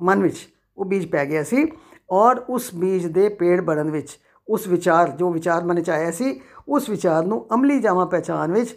[0.00, 0.48] ਮਨ ਵਿੱਚ
[0.78, 1.66] ਉਹ ਬੀਜ ਪੈ ਗਿਆ ਸੀ
[2.10, 6.40] ਔਰ ਉਸ ਬੀਜ ਦੇ ਪੇੜ ਬਣਨ ਵਿੱਚ ਉਸ ਵਿਚਾਰ ਜੋ ਵਿਚਾਰ ਮਨ ਚ ਆਇਆ ਸੀ
[6.68, 8.76] ਉਸ ਵਿਚਾਰ ਨੂੰ ਅਮਲੀ ਜਾਮਾ ਪਹਿਚਾਨ ਵਿੱਚ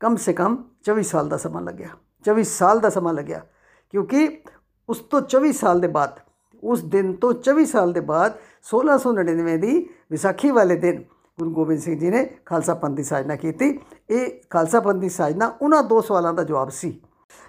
[0.00, 0.56] ਕਮ ਸੇ ਕਮ
[0.90, 1.88] 24 ਸਾਲ ਦਾ ਸਮਾਂ ਲੱਗਿਆ
[2.24, 3.44] 24 ਸਾਲ ਦਾ ਸਮਾਂ ਲੱਗਿਆ
[3.94, 4.28] ਕਿਉਂਕਿ
[4.88, 6.18] ਉਸ ਤੋਂ 24 ਸਾਲ ਦੇ ਬਾਅਦ
[6.62, 9.74] ਉਸ ਦਿਨ ਤੋਂ 24 ਸਾਲ ਦੇ ਬਾਅਦ 1699 ਦੀ
[10.12, 11.04] ਵਿਸਾਖੀ ਵਾਲੇ ਦਿਨ
[11.38, 15.52] ਗੁਰੂ ਗੋਬਿੰਦ ਸਿੰਘ ਜੀ ਨੇ ਖਾਲਸਾ ਪੰਥ ਦੀ ਸਾਜਨਾ ਕੀਤੀ। ਇਹ ਖਾਲਸਾ ਪੰਥ ਦੀ ਸਾਜਨਾ
[15.62, 17.00] ਉਹਨਾਂ ਦੋ ਸਵਾਲਾਂ ਦਾ ਜਵਾਬ ਸੀ।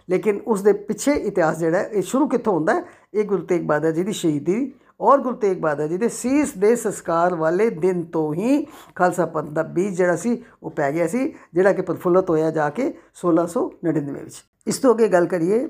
[0.10, 2.84] ਲੇਕਿਨ ਉਸ ਦੇ ਪਿੱਛੇ ਇਤਿਹਾਸ ਜਿਹੜਾ ਹੈ, ਇਹ ਸ਼ੁਰੂ ਕਿੱਥੋਂ ਹੁੰਦਾ ਹੈ?
[3.14, 6.76] ਇਹ ਗੁਰੂ ਤੇਗ ਬਹਾਦਰ ਜੀ ਦੀ ਸ਼ਹੀਦੀ ਔਰ ਗੁਰੂ ਤੇਗ ਬਹਾਦਰ ਜੀ ਦੇ ਸੀਸ ਦੇ
[6.76, 11.34] ਸੰਸਕਾਰ ਵਾਲੇ ਦਿਨ ਤੋਂ ਹੀ ਖਾਲਸਾ ਪੰਥ ਦਾ ਬੀਜ ਜਿਹੜਾ ਸੀ ਉਹ ਪੈ ਗਿਆ ਸੀ
[11.54, 15.68] ਜਿਹੜਾ ਕਿ ਪ੍ਰਫੁੱਲਤ ਹੋਇਆ ਜਾ ਕੇ 1699 ਵਿੱਚ। ਇਸ ਤੋਂ ਅੱਗੇ ਗੱਲ ਕਰੀਏ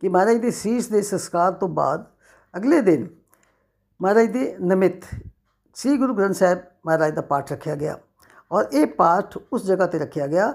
[0.00, 2.04] ਕਿ ਮਹਾਰਾਜ ਦੇ ਸੀਸ ਦੇ ਸੰਸਕਾਰ ਤੋਂ ਬਾਅਦ
[2.56, 3.06] ਅਗਲੇ ਦਿਨ
[4.02, 5.04] ਮਹਾਰਾਜ ਦੇ ਨਿਮਿਤ
[5.76, 7.98] ਸ੍ਰੀ ਗੁਰੂ ਗ੍ਰੰਥ ਸਾਹਿਬ ਮਹਾਰਾਜ ਦਾ ਪਾਠ ਰੱਖਿਆ ਗਿਆ
[8.50, 10.52] ਔਰ ਇਹ ਪਾਠ ਉਸ ਜਗ੍ਹਾ ਤੇ ਰੱਖਿਆ ਗਿਆ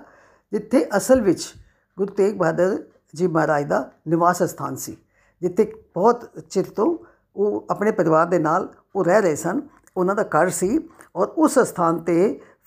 [0.51, 1.53] ਜਿੱਥੇ ਅਸਲ ਵਿੱਚ
[1.97, 2.77] ਗੁਰੂ ਤੇਗ ਬਹਾਦਰ
[3.13, 4.95] ਜੀ ਮਹਾਰਾਜ ਦਾ ਨਿਵਾਸ ਸਥਾਨ ਸੀ
[5.41, 6.97] ਜਿੱਥੇ ਬਹੁਤ ਚਿਰ ਤੋਂ
[7.35, 9.61] ਉਹ ਆਪਣੇ ਪਰਿਵਾਰ ਦੇ ਨਾਲ ਉਹ ਰਹਿ ਰਹੇ ਸਨ
[9.97, 10.79] ਉਹਨਾਂ ਦਾ ਘਰ ਸੀ
[11.15, 12.17] ਔਰ ਉਸ ਸਥਾਨ ਤੇ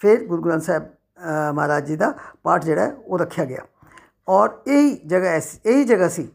[0.00, 3.62] ਫਿਰ ਗੁਰੂ ਗ੍ਰੰਥ ਸਾਹਿਬ ਅ, ਮਹਾਰਾਜ ਜੀ ਦਾ ਪਾਠ ਜਿਹੜਾ ਹੈ ਉਹ ਰੱਖਿਆ ਗਿਆ
[4.28, 6.28] ਔਰ ਇਹੀ ਜਗ੍ਹਾ ਐਸੀ ਇਹੀ ਜਗ੍ਹਾ ਸੀ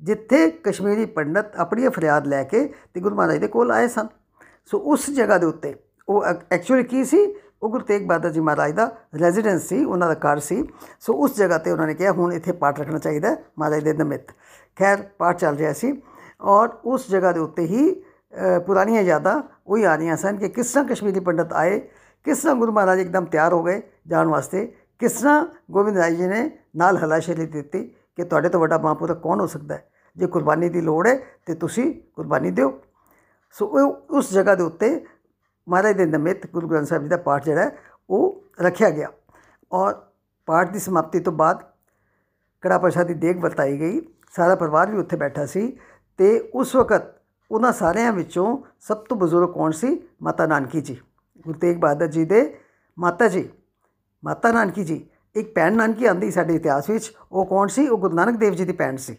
[0.00, 2.64] ਜਿੱਥੇ ਕਸ਼ਮੀਰੀ ਪੰਡਤ ਆਪਣੀ ਫਰਿਆਦ ਲੈ ਕੇ
[2.94, 4.06] ਤੇ ਗੁਰੂ ਮਹਾਰਾਜ ਦੇ ਕੋਲ ਆਏ ਸਨ।
[4.70, 5.74] ਸੋ ਉਸ ਜਗ੍ਹਾ ਦੇ ਉੱਤੇ
[6.08, 7.24] ਉਹ ਐਕਚੁਅਲੀ ਕੀ ਸੀ
[7.62, 8.90] ਉਹ ਗੁਰੂ ਤੇਗ ਬਹਾਦਰ ਜੀ ਮਹਾਰਾਜ ਦਾ
[9.20, 10.62] ਰੈਜ਼ੀਡੈਂਸ ਸੀ ਉਹਨਾਂ ਦਾ ਘਰ ਸੀ
[11.00, 13.92] ਸੋ ਉਸ ਜਗ੍ਹਾ ਤੇ ਉਹਨਾਂ ਨੇ ਕਿਹਾ ਹੁਣ ਇੱਥੇ ਪਾਠ ਰੱਖਣਾ ਚਾਹੀਦਾ ਹੈ ਮਹਾਰਾਜ ਦੇ
[13.94, 14.30] ਨਿਮਿਤ
[14.76, 15.92] ਖੈਰ ਪਾਠ ਚੱਲ ਰਿਹਾ ਸੀ
[16.48, 20.72] ਔਰ ਉਸ ਜਗ੍ਹਾ ਦੇ ਉੱਤੇ ਹੀ ਅ, ਪੁਰਾਣੀਆਂ ਯਾਦਾਂ ਉਹੀ ਆ ਰਹੀਆਂ ਸਨ ਕਿ ਕਿਸ
[20.72, 21.78] ਤਰ੍ਹਾਂ ਕਸ਼ਮੀਰੀ ਪੰਡਤ ਆਏ
[22.26, 24.66] ਕਿਸ ਤਰ੍ਹਾਂ ਗੁਰੂ ਮਹਾਰਾਜ ਇੱਕਦਮ ਤਿਆਰ ਹੋ ਗਏ ਜਾਣ ਵਾਸਤੇ
[25.00, 27.82] ਕਿਸ ਤਰ੍ਹਾਂ ਗੋਬਿੰਦ ਰਾਏ ਜੀ ਨੇ ਨਾਲ ਹਲਾਸ਼ੇਰੀ ਦਿੱਤੀ
[28.16, 29.84] ਕਿ ਤੁਹਾਡੇ ਤੋਂ ਵੱਡਾ ਮਹਾਂਪੁਰਖ ਕੌਣ ਹੋ ਸਕਦਾ ਹੈ
[30.16, 31.14] ਜੇ ਕੁਰਬਾਨੀ ਦੀ ਲੋੜ ਹੈ
[31.46, 32.70] ਤੇ ਤੁਸੀਂ ਕੁਰਬਾਨੀ ਦਿਓ
[33.52, 35.06] ਸੋ ਉਹ ਉਸ ਜਗ੍ਹਾ ਦੇ ਉੱਤੇ
[35.68, 37.78] ਮਹਾਰਾਜ ਦੇ ਨਿਮਿਤ ਗੁਰੂ ਗ੍ਰੰਥ ਸਾਹਿਬ ਜੀ ਦਾ ਪਾਠ ਜਿਹੜਾ ਹੈ,
[38.10, 39.08] ਉਹ ਰੱਖਿਆ ਗਿਆ।
[39.72, 39.94] ਔਰ
[40.46, 41.62] ਪਾਠ ਦੀ ਸਮਾਪਤੀ ਤੋਂ ਬਾਅਦ
[42.60, 44.00] ਕੜਾ ਪ੍ਰਸ਼ਾਦ ਦੀ ਦੇਗ ਵਰਤਾਈ ਗਈ।
[44.36, 45.78] ਸਾਰਾ ਪਰਿਵਾਰ ਵੀ ਉੱਥੇ ਬੈਠਾ ਸੀ
[46.18, 47.02] ਤੇ ਉਸ ਵਕਤ
[47.50, 50.08] ਉਹਨਾਂ ਸਾਰਿਆਂ ਵਿੱਚੋਂ ਸਭ ਤੋਂ ਬਜ਼ੁਰਗ ਕੌਣ ਸੀ?
[50.22, 51.00] ਮਾਤਾ ਨਾਨਕੀ ਜੀ।
[51.40, 52.58] ਗੁਰੂ ਤੇਗ ਬਹਾਦਰ ਜੀ ਦੇ
[52.98, 53.48] ਮਾਤਾ ਜੀ।
[54.24, 57.88] ਮਾਤਾ ਨਾਨਕੀ ਜੀ। ਇੱਕ ਭੈਣ ਨਾਨਕੀ ਆਂਦੀ ਸਾਡੇ ਇਤਿਹਾਸ ਵਿੱਚ। ਉਹ ਕੌਣ ਸੀ?
[57.88, 59.16] ਉਹ ਗੁਰੂ ਨਾਨਕ ਦੇਵ ਜੀ ਦੀ ਭੈਣ ਸੀ।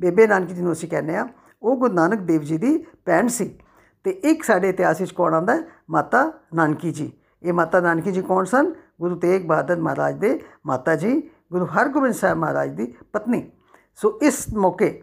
[0.00, 1.28] ਬੇਬੇ ਨਾਨਕੀ ਜੀ ਨੂੰ ਅਸੀਂ ਕਹਿੰਦੇ ਆ
[1.62, 3.58] ਉਹ ਗੁਰੂ ਨਾਨਕ ਦੇਵ ਜੀ ਦੀ ਭੈਣ ਸੀ।
[4.06, 5.62] ਤੇ ਇੱਕ ਸਾਡੇ ਇਤਿਹਾਸ ਵਿੱਚ ਕੌਣ ਆਂਦਾ ਹੈ?
[5.90, 8.74] ਮਾਤਾ ਨਾਨਕੀ ਜੀ। ਇਹ ਮਾਤਾ ਨਾਨਕੀ ਜੀ ਕੌਣ ਸਨ?
[9.00, 13.50] ਗੁਰੂ ਤੇਗ ਬਹਾਦਰ ਮਹਾਰਾਜ ਦੇ ਮਾਤਾ ਜੀ, ਗੁਰੂ ਹਰਗੋਬਿੰਦ ਸਾਹਿਬ ਮਹਾਰਾਜ ਦੀ ਪਤਨੀ।
[13.94, 15.02] ਸੋ ਇਸ ਮੌਕੇ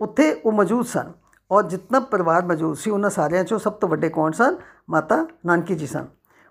[0.00, 1.12] ਉੱਥੇ ਉਹ ਮੌਜੂਦ ਸਨ
[1.50, 4.56] ਔਰ ਜਿਤਨਾ ਪਰਿਵਾਰ ਮੌਜੂਦ ਸੀ, ਉਹਨਾਂ ਸਾਰਿਆਂ ਚੋਂ ਸਭ ਤੋਂ ਵੱਡੇ ਕੌਣ ਸਨ?
[4.90, 6.06] ਮਾਤਾ ਨਾਨਕੀ ਜੀ ਸਨ।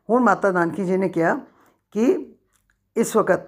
[0.09, 1.39] ਹੁਣ ਮਾਤਾ ਨਾਨਕੀ ਜੀ ਨੇ ਕਿਹਾ
[1.91, 2.35] ਕਿ
[2.97, 3.41] ਇਸ ਵਕਤ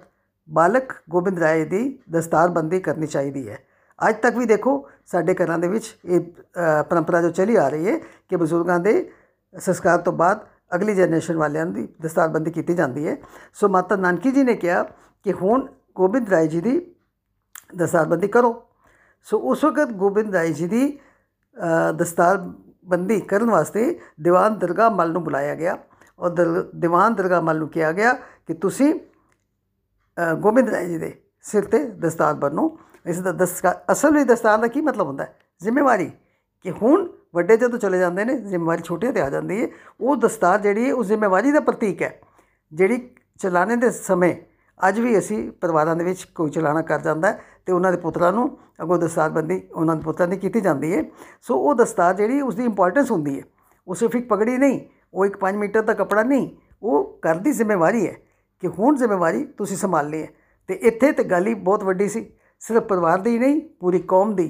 [0.50, 3.58] ਬਾਲਕ ਗੋਬਿੰਦ ਰਾਏ ਦੀ ਦਸਤਾਰਬੰਦੀ ਕਰਨੀ ਚਾਹੀਦੀ ਹੈ।
[4.08, 7.86] ਅੱਜ ਤੱਕ ਵੀ ਦੇਖੋ ਸਾਡੇ ਘਰਾਂ ਦੇ ਵਿੱਚ ਇਹ ਅ, ਪਰੰਪਰਾ ਜੋ ਚੱਲੀ ਆ ਰਹੀ
[7.86, 9.10] ਹੈ ਕਿ ਬਜ਼ੁਰਗਾਂ ਦੇ
[9.54, 13.16] ਸੰਸਕਾਰ ਤੋਂ ਬਾਅਦ ਅਗਲੀ ਜਨਰੇਸ਼ਨ ਵਾਲਿਆਂ ਦੀ ਦਸਤਾਰਬੰਦੀ ਕੀਤੀ ਜਾਂਦੀ ਹੈ।
[13.54, 14.82] ਸੋ ਮਾਤਾ ਨਾਨਕੀ ਜੀ ਨੇ ਕਿਹਾ
[15.26, 16.94] ਕਿ ਹੁਣ ਗੋਬਿੰਦ ਰਾਏ ਜੀ ਦੀ
[17.76, 18.52] ਦਸਤਾਰਬੰਦੀ ਕਰੋ।
[19.26, 20.98] ਸੋ ਉਸ ਵਕਤ ਗੋਬਿੰਦ ਰਾਏ ਜੀ ਦੀ
[21.56, 25.78] ਅ, ਦਸਤਾਰਬੰਦੀ ਕਰਨ ਵਾਸਤੇ ਦੀਵਾਨ ਦਰਗਾਹ ਮਲ ਨੂੰ ਬੁਲਾਇਆ ਗਿਆ
[26.18, 28.12] ਔਰ ਦਰ- ਦੀਵਾਨ ਦਰਗਾਹ ਮਲ ਨੂੰ ਕਿਹਾ ਗਿਆ
[28.46, 34.10] ਕਿ ਤੁਸੀਂ ਅ, ਗੋਬਿੰਦ ਰਾਏ ਜੀ ਦੇ ਸਿਰ ਤੇ ਦਸਤਾਰ ਬੰਨੋ। ਇਸ ਦਾ ਦਸਤਾਰ ਅਸਲ
[34.10, 35.38] ਵਿੱਚ ਦਸਤਾਰ ਦਾ ਕੀ ਮਤਲਬ ਹੁੰਦਾ ਹੈ?
[35.62, 36.10] ਜ਼ਿੰਮੇਵਾਰੀ
[36.62, 39.68] ਕਿ ਹੁਣ ਵੱਡੇ ਜਦੋਂ ਚਲੇ ਜਾਂਦੇ ਨੇ, ਜ਼ਿੰਮੇਵਾਰੀ ਛੋਟਿਆਂ ਤੇ ਆ ਜਾਂਦੀ ਹੈ।
[40.00, 42.20] ਉਹ ਦਸਤਾਰ ਜਿਹੜੀ ਹੈ ਉਹ ਜ਼ਿੰਮੇਵਾਰੀ ਦਾ ਪ੍ਰਤੀਕ ਹੈ।
[42.72, 44.36] ਜਿਹੜੀ ਚਲਾਣੇ ਦੇ ਸਮੇਂ
[44.88, 48.32] ਅੱਜ ਵੀ ਅਸੀਂ ਪਰਿਵਾਰਾਂ ਦੇ ਵਿੱਚ ਕੋਈ ਚਲਾਣਾ ਕਰ ਜਾਂਦਾ ਹੈ ਤੇ ਉਹਨਾਂ ਦੇ ਪੁੱਤਰਾਂ
[48.32, 51.04] ਨੂੰ ਅੱਗੋਂ ਦਸਤਾਰਬੰਦੀ ਉਹਨਾਂ ਦੇ ਪੁੱਤਰਾਂ ਦੀ ਕੀਤੀ ਜਾਂਦੀ ਹੈ।
[51.42, 53.44] ਸੋ ਉਹ ਦਸਤਾਰ ਜਿਹੜੀ ਉਸ ਦੀ ਇੰਪੋਰਟੈਂਸ ਹੁੰਦੀ ਹੈ।
[53.88, 54.80] ਉਹ ਸਿਰਫ ਇੱਕ ਪਗੜੀ ਨਹੀਂ,
[55.14, 58.16] ਉਹ ਇੱਕ 5 ਮੀਟਰ ਦਾ ਕੱਪੜਾ ਨਹੀਂ, ਉਹ ਘਰ ਦੀ ਜ਼ਿੰਮੇਵਾਰੀ ਹੈ
[58.60, 60.28] ਕਿ ਹੁਣ ਜ਼ਿੰਮੇਵਾਰੀ ਤੁਸੀਂ ਸੰਭਾਲਣੀ ਹੈ।
[60.66, 64.34] ਤੇ ਇੱਥੇ ਤੇ ਗੱਲ ਹੀ ਬਹੁਤ ਵੱਡੀ ਸੀ। ਸਿਰਫ ਪਰਿਵਾਰ ਦੀ ਹੀ ਨਹੀਂ ਪੂਰੀ ਕੌਮ
[64.34, 64.48] ਦੀ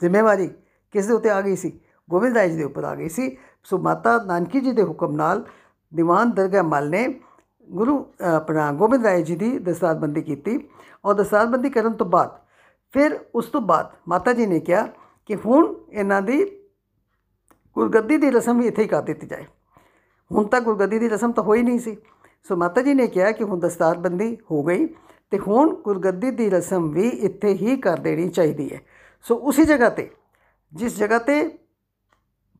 [0.00, 0.46] ਜ਼ਿੰਮੇਵਾਰੀ
[0.94, 1.80] ਕਿਸ ਦੇ ਉੱਤੇ ਆ ਗਈ ਸੀ?
[2.08, 5.44] ਗੋਬਿੰਦ ਰਾਏ ਜੀ ਦੇ ਉੱਪਰ ਆ ਗਈ ਸੀ। ਸੋ ਮਾਤਾ ਨਾਨਕੀ ਜੀ ਦੇ ਹੁਕਮ ਨਾਲ
[5.92, 7.06] ਦੀਵਾਨ ਦਰਗਾਹ ਮਲ ਨੇ
[7.68, 10.58] ਗੁਰੂ ਅ, ਆਪਣਾ ਗੋਬਿੰਦ ਰਾਏ ਜੀ ਦੀ ਦਸਤਾਰਬੰਦੀ ਕੀਤੀ
[11.04, 12.38] ਔਰ ਦਸਤਾਰਬੰਦੀ ਕਰਨ ਤੋਂ ਬਾਅਦ
[12.94, 14.86] ਫਿਰ ਉਸ ਤੋਂ ਬਾਅਦ ਮਾਤਾ ਜੀ ਨੇ ਕਿਹਾ
[15.26, 16.44] ਕਿ ਹੁਣ ਇਹਨਾਂ ਦੀ
[17.76, 19.44] ਗੁਰਗੱਦੀ ਦੀ ਰਸਮ ਵੀ ਇੱਥੇ ਹੀ ਕਰ ਦਿੱਤੀ ਜਾਏ।
[20.30, 21.96] ਹੁਣ ਤੱਕ ਗੁਰਗੱਦੀ ਦੀ ਰਸਮ ਤਾਂ ਹੋਈ ਨਹੀਂ ਸੀ।
[22.48, 24.86] ਸੋ ਮਾਤਾ ਜੀ ਨੇ ਕਿਹਾ ਕਿ ਹੁਣ ਦਸਤਾਰਬੰਦੀ ਹੋ ਗਈ।
[25.30, 28.80] ਤੇ ਹੁਣ ਗੁਰਗੱਦੀ ਦੀ ਰਸਮ ਵੀ ਇੱਥੇ ਹੀ ਕਰ ਦੇਣੀ ਚਾਹੀਦੀ ਹੈ।
[29.24, 30.10] ਸੋ ਉਸੇ ਜਗ੍ਹਾ ਤੇ,
[30.72, 31.58] ਜਿਸ ਜਗ੍ਹਾ ਤੇ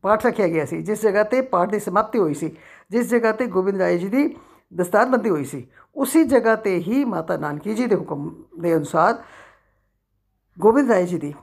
[0.03, 2.55] ਪਾਠ ਰੱਖਿਆ ਗਿਆ ਸੀ, ਜਿਸ ਜਗ੍ਹਾ ਤੇ ਪਾਠ ਦੀ ਸਮਾਪਤੀ ਹੋਈ ਸੀ,
[2.91, 4.35] ਜਿਸ ਜਗ੍ਹਾ ਤੇ ਗੋਬਿੰਦ ਰਾਏ ਜੀ ਦੀ
[4.73, 9.23] ਦਸਤਾਰਬੰਦੀ ਹੋਈ ਸੀ, ਉਸੇ ਜਗ੍ਹਾ ਤੇ ਹੀ ਮਾਤਾ ਨਾਨਕੀ ਜੀ ਦੇ ਹੁਕਮ ਦੇ ਅਨੁਸਾਰ
[10.59, 11.33] ਗੋਬਿੰਦ ਰਾਏ ਜੀ ਦੀ,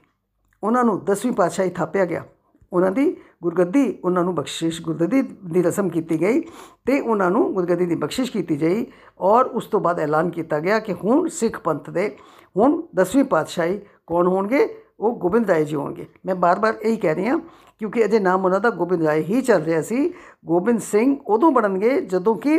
[0.62, 2.24] ਉਹਨਾਂ ਨੂੰ 10ਵੀਂ ਪਾਤਸ਼ਾਹੀ ਥਾਪਿਆ ਗਿਆ।
[2.72, 6.40] ਉਹਨਾਂ ਦੀ ਗੁਰਗੱਦੀ, ਉਹਨਾਂ ਨੂੰ ਬਖਸ਼ਿਸ਼ ਗੁਰਗੱਦੀ ਦੀ ਰਸਮ ਕੀਤੀ ਗਈ
[6.86, 8.86] ਤੇ ਉਹਨਾਂ ਨੂੰ ਗੁਰਗੱਦੀ ਦੀ ਬਖਸ਼ਿਸ਼ ਕੀਤੀ ਗਈ
[9.20, 12.16] ਔਰ ਉਸ ਤੋਂ ਬਾਅਦ ਐਲਾਨ ਕੀਤਾ ਗਿਆ ਕਿ ਹੁਣ ਸਿੱਖ ਪੰਥ ਦੇ
[12.56, 14.68] ਹੁਣ ਦਸਵੀਂ ਪਾਤਸ਼ਾਹੀ ਕੌਣ ਹੋਣਗੇ?
[15.00, 17.38] ਉਹ ਗੋਬਿੰਦ ਰਾਏ ਜੀ ਹੋਣਗੇ। ਮੈਂ ਬਾਰ-ਬਾਰ ਇਹੀ ਕਹਿ ਰਹੀ ਹਾਂ
[17.78, 20.08] ਕਿਉਂਕਿ ਅਜੇ ਨਾਮ ਉਹਨਾਂ ਦਾ ਗੋਬਿੰਦ ਰਾਏ ਹੀ ਚੱਲ ਰਿਹਾ ਸੀ।
[20.44, 22.58] ਗੋਬਿੰਦ ਸਿੰਘ ਉਦੋਂ ਬਣਨਗੇ ਜਦੋਂ ਕਿ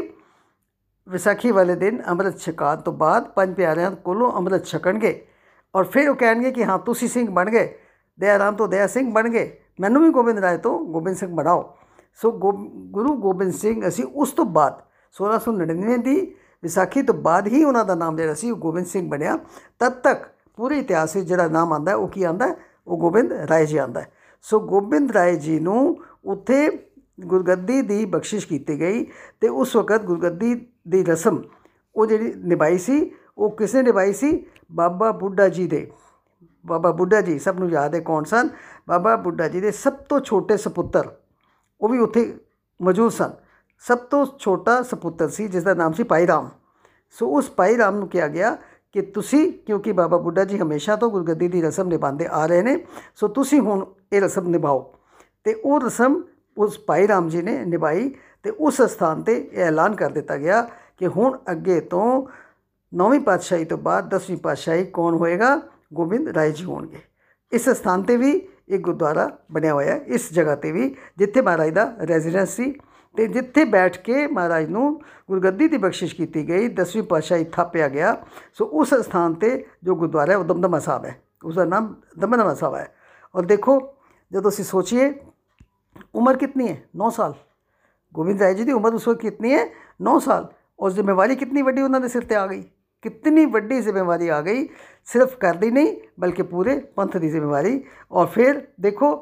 [1.07, 5.27] ਵਿਸਾਖੀ ਵਾਲੇ ਦਿਨ ਅੰਮ੍ਰਿਤ ਛਕਾਉਣ ਤੋਂ ਬਾਅਦ ਪੰਜ ਪਿਆਰਿਆਂ ਕੋਲੋਂ ਅੰਮ੍ਰਿਤ ਛਕਣਗੇ
[5.75, 7.77] ਔਰ ਫਿਰ ਉਹ ਕਹਿਣਗੇ ਕਿ ਹਾਂ, ਤੁਸੀਂ ਸਿੰਘ ਬਣ ਗਏ,
[8.19, 11.73] ਦਇਆ ਰਾਮ ਤੋਂ ਦਇਆ ਸਿੰਘ ਬਣ ਗਏ। ਮੈਨੂੰ ਵੀ ਗੋਬਿੰਦ ਰਾਏ ਤੋਂ ਗੋਬਿੰਦ ਸਿੰਘ ਬਣਾਓ।
[12.21, 14.81] ਸੋ ਗੁਰੂ ਗੋਬਿੰਦ ਸਿੰਘ, ਅਸੀਂ ਉਸ ਤੋਂ ਬਾਅਦ
[15.13, 16.15] 1699 ਦੀ
[16.63, 19.37] ਵਿਸਾਖੀ ਤੋਂ ਬਾਅਦ ਹੀ ਉਹਨਾਂ ਦਾ ਨਾਮ ਜਿਹੜਾ ਸੀ ਉਹ ਗੋਬਿੰਦ ਸਿੰਘ ਬਣਿਆ।
[19.79, 22.55] ਤਦ ਤੱਕ ਪੂਰੇ ਇਤਿਹਾਸ ਵਿੱਚ ਜਿਹੜਾ ਨਾਮ ਆਂਦਾ ਉਹ ਕੀ ਆਂਦਾ
[22.87, 24.03] ਉਹ ਗੋਬਿੰਦ ਰਾਏ ਜੀ ਆਂਦਾ
[24.41, 26.59] ਸੋ ਗੋਬਿੰਦ ਰਾਏ ਜੀ ਨੂੰ ਉੱਥੇ
[27.19, 29.05] ਗੁਰਗੱਦੀ ਦੀ ਬਖਸ਼ਿਸ਼ ਕੀਤੀ ਗਈ
[29.41, 30.53] ਤੇ ਉਸ ਵਕਤ ਗੁਰਗੱਦੀ
[30.87, 31.41] ਦੀ ਰਸਮ
[31.95, 34.45] ਉਹ ਜਿਹੜੀ ਨਿਭਾਈ ਸੀ, ਉਹ ਕਿਸ ਨੇ ਨਿਭਾਈ ਸੀ?
[34.71, 35.91] ਬਾਬਾ ਬੁੱਢਾ ਜੀ ਦੇ।
[36.65, 38.49] ਬਾਬਾ ਬੁੱਢਾ ਜੀ, ਸਭ ਨੂੰ ਯਾਦ ਹੈ ਕੌਣ ਸਨ?
[38.87, 41.09] ਬਾਬਾ ਬੁੱਢਾ ਜੀ ਦੇ ਸਭ ਤੋਂ ਛੋਟੇ ਸੁਪੁੱਤਰ,
[41.81, 42.33] ਉਹ ਵੀ ਉੱਥੇ
[42.79, 43.31] ਮੌਜੂਦ ਸਨ।
[43.83, 46.49] ਸਭ ਤੋਂ ਛੋਟਾ ਸੁਪੁੱਤਰ ਸੀ ਜਿਸ ਦਾ ਨਾਮ ਸੀ ਪਾਈ ਰਾਮ।
[47.15, 48.55] ਸੋ ਉਸ ਪਾਈ ਰਾਮ ਨੂੰ ਕਿਹਾ ਗਿਆ
[48.95, 52.77] ਕਿ ਤੁਸੀਂ, ਕਿਉਂਕਿ ਬਾਬਾ ਬੁੱਢਾ ਜੀ ਹਮੇਸ਼ਾ ਤੋਂ ਗੁਰਗੱਦੀ ਦੀ ਰਸਮ ਨਿਭਾਉਂਦੇ ਆ ਰਹੇ ਨੇ,
[53.15, 54.93] ਸੋ ਤੁਸੀਂ ਹੁਣ ਇਹ ਰਸਮ ਨਿਭਾਓ।
[55.43, 56.21] ਤੇ ਉਹ ਰਸਮ
[56.57, 58.09] ਉਸ ਭਾਈ ਰਾਮ ਜੀ ਨੇ ਨਿਭਾਈ
[58.43, 60.61] ਤੇ ਉਸ ਸਥਾਨ ਤੇ ਇਹ ਐਲਾਨ ਕਰ ਦਿੱਤਾ ਗਿਆ
[60.97, 62.25] ਕਿ ਹੁਣ ਅੱਗੇ ਤੋਂ
[62.93, 65.59] ਨੌਵੀਂ ਪਾਤਸ਼ਾਹੀ ਤੋਂ ਬਾਅਦ 10ਵੀਂ ਪਾਤਸ਼ਾਹੀ ਕੌਣ ਹੋਏਗਾ?
[65.93, 66.97] ਗੋਬਿੰਦ ਰਾਏ ਜੀ ਹੋਣਗੇ।
[67.51, 71.69] ਇਸ ਸਥਾਨ ਤੇ ਵੀ ਇੱਕ ਗੁਰਦੁਆਰਾ ਬਣਿਆ ਹੋਇਆ ਹੈ। ਇਸ ਜਗ੍ਹਾ ਤੇ ਵੀ ਜਿੱਥੇ ਮਹਾਰਾਜ
[71.69, 72.73] ਦਾ ਰੈਜ਼ੀਡੈਂਸ ਸੀ
[73.17, 78.25] ਤੇ ਜਿੱਥੇ ਬੈਠ ਕੇ ਮਹਾਰਾਜ ਨੂੰ ਗੁਰਗੱਦੀ ਦੀ ਬਖਸ਼ਿਸ਼ ਕੀਤੀ ਗਈ 10ਵੀਂ ਪਾਤਸ਼ਾਹੀ ਥਾਪਿਆ ਗਿਆ।
[78.53, 82.53] ਸੋ ਉਸ ਸਥਾਨ ਤੇ ਜੋ ਗੁਰਦੁਆਰਾ ਹੈ ਉਹ ਦਮਦਮਾ ਸਾਹਿਬ ਹੈ। ਉਸ ਦਾ ਨਾਮ ਦਮਦਮਾ
[82.53, 82.95] ਸਾਹਿਬ ਹੈ।
[83.35, 83.93] ਔਰ ਦੇਖੋ,
[84.31, 85.13] ਜਦੋਂ ਅਸੀਂ ਸੋਚੀਏ,
[86.15, 86.83] ਉਮਰ ਕਿੰਨੀ ਹੈ?
[86.95, 87.33] 9 ਸਾਲ।
[88.13, 89.69] ਗੋਬਿੰਦ ਰਾਏ ਜੀ ਦੀ ਉਮਰ ਉਸ ਵਕਤ ਕਿੰਨੀ ਹੈ?
[90.01, 92.63] 9 ਸਾਲ। ਔਰ ਜ਼ਿੰਮੇਵਾਰੀ ਕਿੰਨੀ ਵੱਡੀ ਉਹਨਾਂ ਦੇ ਸਿਰ ਤੇ ਆ ਗਈ।
[93.03, 94.67] ਕਿੰਨੀ ਵੱਡੀ ਜ਼ਿੰਮੇਵਾਰੀ ਆ ਗਈ,
[95.05, 99.15] ਸਿਰਫ ਕਰਦੀ ਨਹੀਂ, ਬਲਕਿ ਪੂਰੇ ਪੰਥ ਦੀ ਜ਼ਿੰਮੇਵਾਰੀ। ਔਰ ਫਿਰ ਦੇਖੋ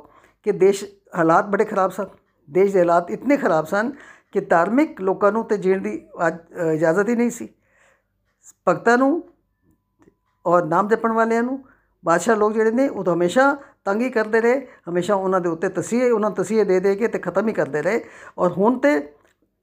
[0.45, 0.83] ਕਿ ਦੇਸ਼
[1.17, 2.05] ਹਾਲਾਤ ਬੜੇ ਖਰਾਬ ਸਨ।
[2.49, 3.91] ਦੇਸ਼ ਦੇ ਹਾਲਾਤ ਇਤਨੇ ਖਰਾਬ ਸਨ
[4.33, 5.93] ਕਿ ਧਾਰਮਿਕ ਲੋਕਾਂ ਨੂੰ ਤੇ ਜੀਣ ਦੀ
[6.73, 7.47] ਇਜਾਜ਼ਤ ਹੀ ਨਹੀਂ ਸੀ।
[8.67, 9.23] ਭਗਤਾਂ ਨੂੰ
[10.45, 11.63] ਔਰ ਨਾਮ ਜਪਣ ਵਾਲਿਆਂ ਨੂੰ,
[12.03, 15.69] ਬਾਦਸ਼ਾਹ ਲੋਕ ਜਿਹੜੇ ਨੇ, ਉਹ ਤਾਂ ਹਮੇਸ਼ਾ ਤੰਗ ਹੀ ਕਰਦੇ ਰਹੇ, ਹਮੇਸ਼ਾ ਉਹਨਾਂ ਦੇ ਉੱਤੇ
[15.69, 18.03] ਤਸੀਹੇ, ਉਹਨਾਂ ਤਸੀਹੇ ਦੇ ਦੇ ਕੇ ਤੇ ਖਤਮ ਹੀ ਕਰਦੇ ਰਹੇ।
[18.37, 19.01] ਔਰ ਹੁਣ ਤੇ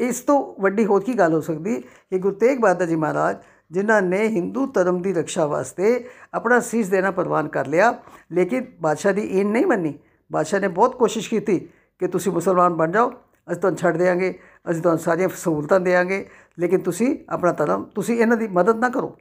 [0.00, 1.81] ਇਸ ਤੋਂ ਵੱਡੀ ਹੋਰ ਕੀ ਗੱਲ ਹੋ ਸਕਦੀ?
[1.81, 3.37] ਕਿ ਗੁਰੂ ਤੇਗ ਬਹਾਦਰ ਜੀ ਮਹਾਰਾਜ
[3.74, 5.88] ਜਿਨ੍ਹਾਂ ਨੇ ਹਿੰਦੂ ਧਰਮ ਦੀ ਰੱਖਿਆ ਵਾਸਤੇ
[6.34, 7.94] ਆਪਣਾ ਸੀਸ ਦੇਣਾ ਪ੍ਰਵਾਨ ਕਰ ਲਿਆ।
[8.32, 9.94] ਲੇਕਿਨ ਬਾਦਸ਼ਾਹ ਦੀ ਇਹ ਨਹੀਂ ਮੰਨੀ।
[10.30, 11.58] ਬਾਦਸ਼ਾਹ ਨੇ ਬਹੁਤ ਕੋਸ਼ਿਸ਼ ਕੀਤੀ
[12.00, 14.32] ਕਿ ਤੁਸੀਂ ਮੁਸਲਮਾਨ ਬਣ ਜਾਓ। ਅਸੀਂ ਤੁਹਾਨੂੰ ਛੱਡ ਦੇਵਾਂਗੇ
[14.70, 16.24] ਅਸੀਂ ਤੁਹਾਨੂੰ ਸਾਰੀਆਂ ਸਹੂਲਤਾਂ ਦੇਵਾਂਗੇ
[16.58, 19.16] ਲੇਕਿਨ ਤੁਸੀਂ ਆਪਣਾ ਧਰਮ, ਤੁਸੀਂ ਇਹਨਾਂ ਦੀ ਮਦਦ ਨਾ ਕਰੋ।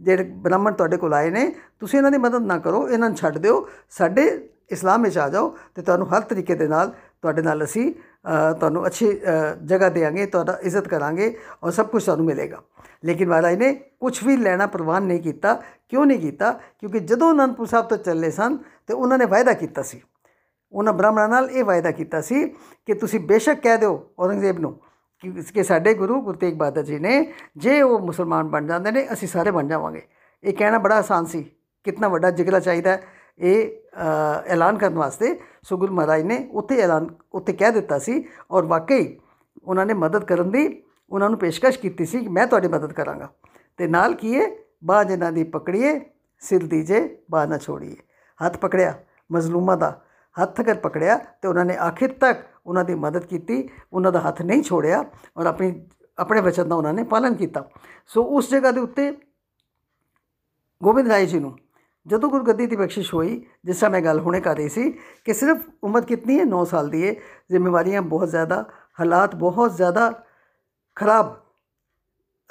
[0.00, 3.38] ਜਿਹੜੇ ਬ੍ਰਾਹਮਣ ਤੁਹਾਡੇ ਕੋਲ ਆਏ ਨੇ, ਤੁਸੀਂ ਇਹਨਾਂ ਦੀ ਮਦਦ ਨਾ ਕਰੋ। ਇਹਨਾਂ ਨੂੰ ਛੱਡ
[3.38, 4.24] ਦਿਓ। ਸਾਡੇ
[4.72, 7.92] ਇਸਲਾਮ ਵਿੱਚ ਆ ਜਾਓ ਤੇ ਤੁਹਾਨੂੰ ਹਰ ਤਰੀਕੇ ਦੇ ਨਾਲ ਤੁਹਾਡੇ ਨਾਲ ਅਸੀਂ
[8.60, 9.06] ਤੁਹਾਨੂੰ ਅੱਛੀ
[9.66, 12.62] ਜਗ੍ਹਾ ਦੇਵਾਂਗੇ ਤੁਹਾਡਾ ਇੱਜ਼ਤ ਕਰਾਂਗੇ ਔਰ ਸਭ ਕੁਝ ਤੁਹਾਨੂੰ ਮਿਲੇਗਾ।
[13.04, 15.54] ਲੇਕਿਨ ਮਹਾਰਾਜ ਨੇ ਕੁਝ ਵੀ ਲੈਣਾ ਪ੍ਰਵਾਨ ਨਹੀਂ ਕੀਤਾ,
[15.88, 16.52] ਕਿਉਂ ਨਹੀਂ ਕੀਤਾ?
[16.52, 20.00] ਕਿਉਂਕਿ ਜਦੋਂ ਅਨੰਦਪੁਰ ਸਾਹਿਬ ਤੋਂ ਚੱਲੇ ਸਨ, ਤੇ ਉਹਨਾਂ ਨੇ ਵਾਅਦਾ ਕੀਤਾ ਸੀ।
[20.72, 22.44] ਉਹਨਾਂ ਬ੍ਰਾਹਮਣਾਂ ਨਾਲ ਇਹ ਵਾਅਦਾ ਕੀਤਾ ਸੀ
[22.86, 24.78] ਕਿ ਤੁਸੀਂ ਬੇਸ਼ੱਕ ਕਹਿ ਦਿਓ ਔਰੰਗਜ਼ੇਬ ਨੂੰ
[25.54, 29.28] ਕਿ ਸਾਡੇ ਗੁਰੂ ਗੁਰੂ ਤੇਗ ਬਹਾਦਰ ਜੀ ਨੇ ਜੇ ਉਹ ਮੁਸਲਮਾਨ ਬਣ ਜਾਂਦੇ ਨੇ, ਅਸੀਂ
[29.28, 30.02] ਸਾਰੇ ਬਣ ਜਾਵਾਂਗੇ।
[30.44, 31.42] ਇਹ ਕਹਿਣਾ ਬੜਾ ਆਸਾਨ ਸੀ।
[31.84, 32.98] ਕਿੰਨਾ ਵੱਡਾ ਜਿਗਰਾ ਚਾਹੀਦਾ
[33.38, 33.70] ਇਹ
[34.46, 39.18] ਐਲਾਨ ਕਰਨ ਵਾਸਤੇ। ਸੋ ਗੁਰੂ ਮਹਾਰਾਜ ਨੇ ਉੱਥੇ ਐਲਾਨ, ਉੱਥੇ ਕਹਿ ਦਿੱਤਾ ਸੀ ਔਰ ਵਾਕਈ
[39.64, 43.28] ਉਹਨਾਂ ਨੇ ਮਦਦ ਕਰਨ ਦੀ ਉਹਨਾਂ ਨੂੰ ਪੇਸ਼ਕਸ਼ ਕੀਤੀ ਸੀ ਕਿ ਮੈਂ ਤੁਹਾਡੀ ਮਦਦ ਕਰਾਂਗਾ।
[43.76, 46.00] ਤੇ ਨਾਲ ਕੀਏ ਬਾਹ ਜਿਨ੍ਹਾਂ ਦੀ ਪਕੜੀਏ,
[46.40, 47.96] ਸਿਰ ਦੀਜੇ ਬਾਹ ਨਾ ਛੋੜੀਏ।
[48.46, 48.94] ਹੱਥ ਪਕੜਿਆ,
[49.32, 50.02] ਮਜ਼ਲੂਮਾਂ ਦਾ
[50.42, 54.42] ਹੱਥ ਕਰ ਪਕੜਿਆ ਤੇ ਉਹਨਾਂ ਨੇ ਆਖਿਰ ਤੱਕ ਉਹਨਾਂ ਦੀ ਮਦਦ ਕੀਤੀ, ਉਹਨਾਂ ਦਾ ਹੱਥ
[54.42, 55.04] ਨਹੀਂ ਛੋੜਿਆ
[55.36, 55.86] ਔਰ ਆਪਣੀ,
[56.18, 57.68] ਆਪਣੇ ਵਚਨ ਦਾ ਉਹਨਾਂ ਨੇ ਪਾਲਨ ਕੀਤਾ।
[58.06, 59.12] ਸੋ ਉਸ ਜਗ੍ਹਾ ਦੇ ਉੱਤੇ
[60.82, 61.58] ਗੋਬਿੰਦ ਰਾਏ ਜੀ ਨੂੰ
[62.06, 64.90] ਜਦੋਂ ਗੁਰਗੱਦੀ ਦੀ ਬਖਸ਼ਿਸ਼ ਹੋਈ, ਜਿਸ ਸਮੇਂ ਮੈਂ ਗੱਲ ਹੁਣੇ ਕਰ ਰਹੀ ਸੀ
[65.24, 67.14] ਕਿ ਸਿਰਫ ਉਮਰ ਕਿੰਨੀ ਹੈ 9 ਸਾਲ ਦੀ ਹੈ
[67.50, 68.64] ਜ਼ਿੰਮੇਵਾਰੀਆਂ ਬਹੁਤ ਜ਼ਿਆਦਾ,
[69.00, 70.24] ਹਾਲਾਤ ਬਹੁਤ ਜ਼ਿਆਦਾ
[71.00, 71.40] ਖਰਾਬ।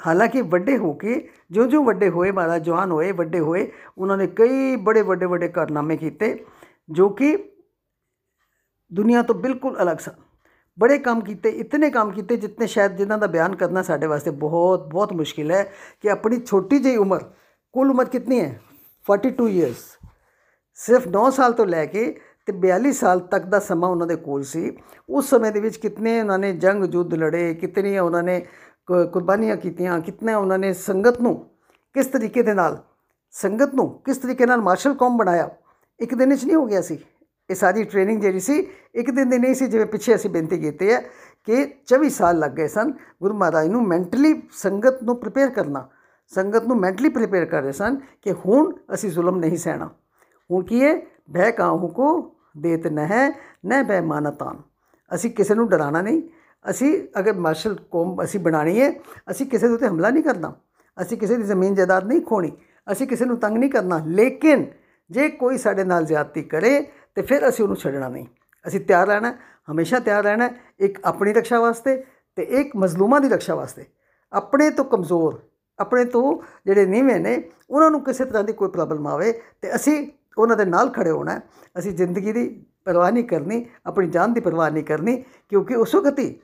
[0.06, 4.76] ਹਾਲਾਂਕਿ ਵੱਡੇ ਹੋ ਕੇ ਜਿਉਂ-ਜਿਉਂ ਵੱਡੇ ਹੋਏ, ਮਹਾਰਾਜ ਜਵਾਨ ਹੋਏ, ਵੱਡੇ ਹੋਏ, ਉਹਨਾਂ ਨੇ ਕਈ
[4.76, 6.46] ਬੜੇ ਵੱਡੇ ਵੱਡੇ ਕਾਰਨਾਮੇ ਕੀਤੇ
[6.90, 7.52] ਜੋ ਕਿ
[8.92, 10.12] ਦੁਨੀਆ ਤੋਂ ਬਿਲਕੁਲ ਅਲੱਗ ਸਨ।
[10.78, 14.86] ਬੜੇ ਕੰਮ ਕੀਤੇ, ਇਤਨੇ ਕੰਮ ਕੀਤੇ ਜਿੰਨੇ ਸ਼ਾਇਦ ਜਿਨ੍ਹਾਂ ਦਾ ਬਿਆਨ ਕਰਨਾ ਸਾਡੇ ਵਾਸਤੇ ਬਹੁਤ
[14.86, 17.24] ਬਹੁਤ ਮੁਸ਼ਕਿਲ ਹੈ ਕਿ ਆਪਣੀ ਛੋਟੀ ਜਿਹੀ ਉਮਰ,
[17.72, 18.60] ਕੁੱਲ ਉਮਰ ਕਿੰਨੀ ਹੈ?
[19.06, 19.98] 42 ਇਅਰਸ
[20.74, 24.42] ਸਿਰਫ 9 ਸਾਲ ਤੋਂ ਲੈ ਕੇ ਤੇ 42 ਸਾਲ ਤੱਕ ਦਾ ਸਮਾਂ ਉਹਨਾਂ ਦੇ ਕੋਲ
[24.42, 24.76] ਸੀ।
[25.08, 28.40] ਉਸ ਸਮੇਂ ਦੇ ਵਿੱਚ ਕਿਤਨੇ ਉਹਨਾਂ ਨੇ ਜੰਗ ਜੁੱਧ ਲੜੇ ਕਿਤਨੀਆਂ ਉਹਨਾਂ ਨੇ
[28.88, 31.34] ਕੁਰਬਾਨੀਆਂ ਕੀਤੀਆਂ, ਕਿਤਨੇ ਉਹਨਾਂ ਨੇ ਸੰਗਤ ਨੂੰ
[31.94, 32.78] ਕਿਸ ਤਰੀਕੇ ਦੇ ਨਾਲ,
[33.34, 35.48] ਸੰਗਤ ਨੂੰ ਕਿਸ ਤਰੀਕੇ ਨਾਲ ਮਾਰਸ਼ਲ ਕੌਮ ਬਣਾਇਆ,
[36.00, 36.98] ਇੱਕ ਦਿਨ ਵਿੱਚ ਨਹੀਂ ਹੋ ਗਿਆ ਸੀ।
[37.50, 38.58] ਇਹ ਸਾਰੀ ਟ੍ਰੇਨਿੰਗ ਜਿਹੜੀ ਸੀ,
[38.94, 41.00] ਇੱਕ ਦਿਨ ਦੀ ਨਹੀਂ ਸੀ, ਜਿਵੇਂ ਪਿੱਛੇ ਅਸੀਂ ਬੇਨਤੀ ਕੀਤੀ ਹੈ
[41.48, 45.88] ਕਿ 24 ਸਾਲ ਲੱਗ ਗਏ ਸਨ, ਗੁਰੂ ਮਹਾਰਾਜ ਨੂੰ ਮੈਂਟਲੀ ਸੰਗਤ ਨੂੰ ਪ੍ਰਿਪੇਅਰ ਕਰਨਾ,
[46.32, 49.90] ਸੰਗਤ ਨੂੰ ਮੈਂਟਲੀ ਪ੍ਰਿਪੇਅਰ ਕਰ ਰਹੇ ਸਨ ਕਿ ਹੁਣ ਅਸੀਂ ਜ਼ੁਲਮ ਨਹੀਂ ਸਹਿਣਾ।
[50.50, 50.94] ਹੁਣ ਕੀ ਹੈ?
[51.34, 52.06] ਭੈ ਕਾਹੂ ਕੋ
[52.58, 53.32] ਦੇਤ ਨਹਿ
[53.66, 54.62] ਨਹਿ ਬੈ ਮਾਨਤਾਨ
[55.14, 56.22] ਅਸੀਂ ਕਿਸੇ ਨੂੰ ਡਰਾਣਾ ਨਹੀਂ।
[56.70, 58.92] ਅਸੀਂ ਅਗਰ ਮਾਰਸ਼ਲ ਕੌਮ ਅਸੀਂ ਬਣਾਣੀ ਹੈ
[59.30, 60.52] ਅਸੀਂ ਕਿਸੇ ਦੇ ਉੱਤੇ ਹਮਲਾ ਨਹੀਂ ਕਰਨਾ।
[61.02, 62.52] ਅਸੀਂ ਕਿਸੇ ਦੀ ਜ਼ਮੀਨ ਜਾਇਦਾਦ ਨਹੀਂ ਖੋਣੀ।
[62.92, 64.66] ਅਸੀਂ ਕਿਸੇ ਨੂੰ ਤੰਗ ਨਹੀਂ ਕਰਨਾ। ਲੇਕਿਨ
[65.10, 68.26] ਜੇ ਕੋਈ ਸਾਡੇ ਨਾਲ ਜ਼ਿਆਦਤੀ ਕਰੇ ਤੇ ਫਿਰ ਅਸੀਂ ਉਹਨੂੰ ਛੱਡਣਾ ਨਹੀਂ।
[68.66, 69.34] ਅਸੀਂ ਤਿਆਰ ਰਹਿਣਾ
[69.72, 72.04] ਹਮੇਸ਼ਾ ਤਿਆਰ ਰਹਿਣਾ ਹੈ, ਇੱਕ ਆਪਣੀ ਰੱਖਿਆ ਵਾਸਤੇ
[72.36, 73.84] ਤੇ ਇੱਕ ਮਜ਼ਲੂਮਾਂ ਦੀ ਰੱਖਿਆ ਵਾਸਤੇ।
[74.32, 75.42] ਆਪਣੇ ਤੋਂ ਕਮਜ਼ੋਰ
[75.78, 80.08] ਆਪਣੇ ਤੋਂ ਜਿਹੜੇ ਨੀਵੇਂ ਨੇ ਉਹਨਾਂ ਨੂੰ ਕਿਸੇ ਤਰ੍ਹਾਂ ਦੀ ਕੋਈ ਪ੍ਰੋਬਲਮ ਆਵੇ ਤੇ ਅਸੀਂ
[80.40, 81.42] ਉਹਨਾਂ ਦੇ ਨਾਲ ਖੜੇ ਹੋਣਾ ਹੈ।
[81.78, 82.48] ਅਸੀਂ ਜ਼ਿੰਦਗੀ ਦੀ
[82.84, 85.16] ਪਰਵਾਹ ਨਹੀਂ ਕਰਨੀ, ਆਪਣੀ ਜਾਨ ਦੀ ਪਰਵਾਹ ਨਹੀਂ ਕਰਨੀ,
[85.48, 86.40] ਕਿਉਂਕਿ ਉਸ ਵਕਤ ਹੀ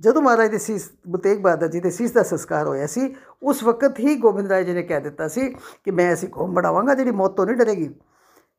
[0.00, 3.62] ਜਦੋਂ ਮਹਾਰਾਜ ਦੇ ਸੀਸ ਗੁਰੂ ਤੇਗ ਬਹਾਦਰ ਜੀ ਦੇ ਸੀਸ ਦਾ ਸੰਸਕਾਰ ਹੋਇਆ ਸੀ, ਉਸ
[3.64, 5.48] ਵਕਤ ਹੀ ਗੋਬਿੰਦ ਰਾਏ ਜੀ ਨੇ ਕਹਿ ਦਿੱਤਾ ਸੀ
[5.84, 7.94] ਕਿ ਮੈਂ ਐਸੀ ਕੌਮ ਬਣਾਵਾਂਗਾ ਜਿਹੜੀ ਮੌਤ ਤੋਂ ਨਹੀਂ ਡਰੇਗੀ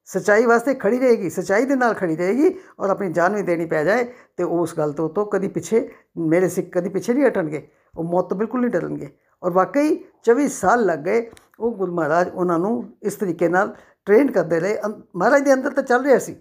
[0.08, 3.84] ਸੱਚਾਈ ਵਾਸਤੇ ਖੜੀ ਰਹੇਗੀ, ਸੱਚਾਈ ਦੇ ਨਾਲ ਖੜੀ ਰਹੇਗੀ ਔਰ ਆਪਣੀ ਜਾਨ ਵੀ ਦੇਣੀ ਪੈ
[3.84, 4.06] ਜਾਏ
[4.38, 7.68] ਤੇ ਉਹ ਉਸ ਗੱਲ ਤੋਂ ਤੋਂ ਕਦੀ ਪਿੱਛੇ, ਮੇਰੇ ਸਿੱਖ ਕਦੀ ਪਿੱਛੇ ਨਹੀਂ ਹਟਣਗੇ,
[7.98, 9.10] ਉਹ ਮੌਤ ਤੋਂ ਬਿਲਕੁਲ ਨਹੀਂ ਡਰਨਗੇ
[9.44, 13.76] ਔਰ ਵਾਕਈ 24 ਸਾਲ ਲੱਗ ਗਏ, ਉਹ ਗੁਰੂ ਮਹਾਰਾਜ ਉਹਨਾਂ ਨੂੰ ਇਸ ਤਰੀਕੇ ਨਾਲ
[14.08, 16.36] ਟ੍ਰੇਨ ਕਰਦੇ ਰਹੇ ਅੰ- ਮਹਾਰਾਜ ਦੇ ਅੰਦਰ ਤਾਂ ਚੱਲ ਰਿਹਾ ਸੀ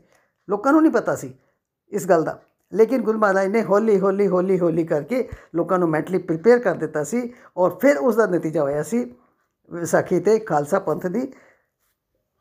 [0.49, 1.33] ਲੋਕਾਂ ਨੂੰ ਨਹੀਂ ਪਤਾ ਸੀ
[1.93, 2.39] ਇਸ ਗੱਲ ਦਾ
[2.73, 7.03] ਲੇਕਿਨ ਗੁਰੂ ਮਹਾਰਾਜ ਨੇ ਹੌਲੀ ਹੌਲੀ ਹੌਲੀ ਹੌਲੀ ਕਰਕੇ ਲੋਕਾਂ ਨੂੰ ਮੈਂਟਲੀ ਪ੍ਰਿਪੇਅਰ ਕਰ ਦਿੱਤਾ
[7.05, 7.23] ਸੀ
[7.57, 9.05] ਔਰ ਫਿਰ ਉਸ ਦਾ ਨਤੀਜਾ ਹੋਇਆ ਸੀ
[9.71, 11.27] ਵਿਸਾਖੀ ਤੇ ਖਾਲਸਾ ਪੰਥ ਦੀ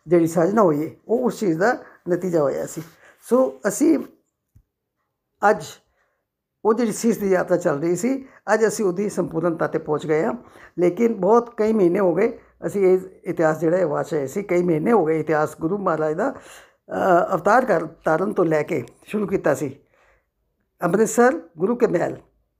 [0.07, 1.73] ਜਿਹੜੀ ਸਾਜਨਾ ਹੋਈ ਹੈ ਉਹ ਉਸ ਚੀਜ਼ ਦਾ
[2.09, 2.81] ਨਤੀਜਾ ਹੋਇਆ ਸੀ
[3.25, 3.97] ਸੋ ਅਸੀਂ
[5.41, 5.65] ਅੱਜ
[6.63, 8.13] ਉਹ ਜਿਹੜੀ ਸੀਸ ਦੀ ਯਾਤਰਾ ਚੱਲ ਰਹੀ ਸੀ
[8.53, 10.33] ਅੱਜ ਅਸੀਂ ਉਹਦੀ ਸੰਪੂਰਨਤਾ ਤੇ ਪਹੁੰਚ ਗਏ ਹਾਂ
[10.77, 12.31] ਲੇਕਿਨ ਬਹੁਤ ਕਈ ਮਹੀਨੇ ਹੋ ਗਏ
[12.65, 16.13] ਅਸੀਂ ਇਹ ਇਤਿਹਾਸ ਜਿਹੜਾ ਹੈ ਵਾਚ ਰਹੇ ਸੀ ਕਈ ਮਹੀਨੇ ਹੋ ਗਏ ਇਤਿਹਾਸ ਗੁਰੂ ਮਹਾਰਾਜ
[16.13, 19.75] ਦਾ ਅ, ਅਵਤਾਰ ਕਰ ਤਾਰਨ ਤੋਂ ਲੈ ਕੇ ਸ਼ੁਰੂ ਕੀਤਾ ਸੀ।
[20.83, 22.17] ਅੰਮ੍ਰਿਤਸਰ ਗੁਰੂ ਕੇ ਮਹਿਲ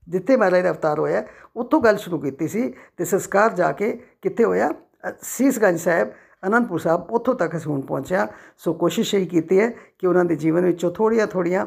[0.08, 1.24] ਜਿੱਥੇ ਮਹਾਰਾਜ ਦਾ ਅਵਤਾਰ ਹੋਇਆ
[1.56, 4.70] ਉੱਥੋਂ ਗੱਲ ਸ਼ੁਰੂ ਕੀਤੀ ਸੀ ਤੇ ਸੰਸਕਾਰ ਜਾ ਕੇ ਕਿੱਥੇ ਹੋਇਆ?
[5.10, 6.12] ਅ, ਸੀਸਗੰਜ ਸਾਹਿਬ
[6.48, 10.36] ਅਨੰਦਪੁਰ ਸਾਹਿਬ ਉੱਥੋਂ ਤੱਕ ਅਸੀਂ ਹੁਣ ਪਹੁੰਚਿਆ। ਸੋ ਕੋਸ਼ਿਸ਼ ਇਹ ਕੀਤੀ ਹੈ ਕਿ ਉਹਨਾਂ ਦੇ
[10.36, 11.66] ਜੀਵਨ ਵਿੱਚੋਂ ਥੋੜ੍ਹੀਆਂ ਥੋੜ੍ਹੀਆਂ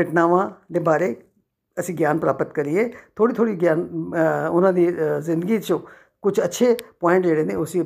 [0.00, 1.16] ਘਟਨਾਵਾਂ ਦੇ ਬਾਰੇ
[1.80, 5.78] ਅਸੀਂ ਗਿਆਨ ਪ੍ਰਾਪਤ ਕਰੀਏ। ਥੋੜੀ ਥੋੜੀ ਗਿਆਨ ਅ, ਉਹਨਾਂ ਦੀ ਅ, ਜ਼ਿੰਦਗੀ 'ਚੋਂ
[6.22, 7.84] ਕੁਝ ਅੱਛੇ ਪੁਆਇੰਟ ਜਿਹੜੇ ਨੇ ਉਸੇ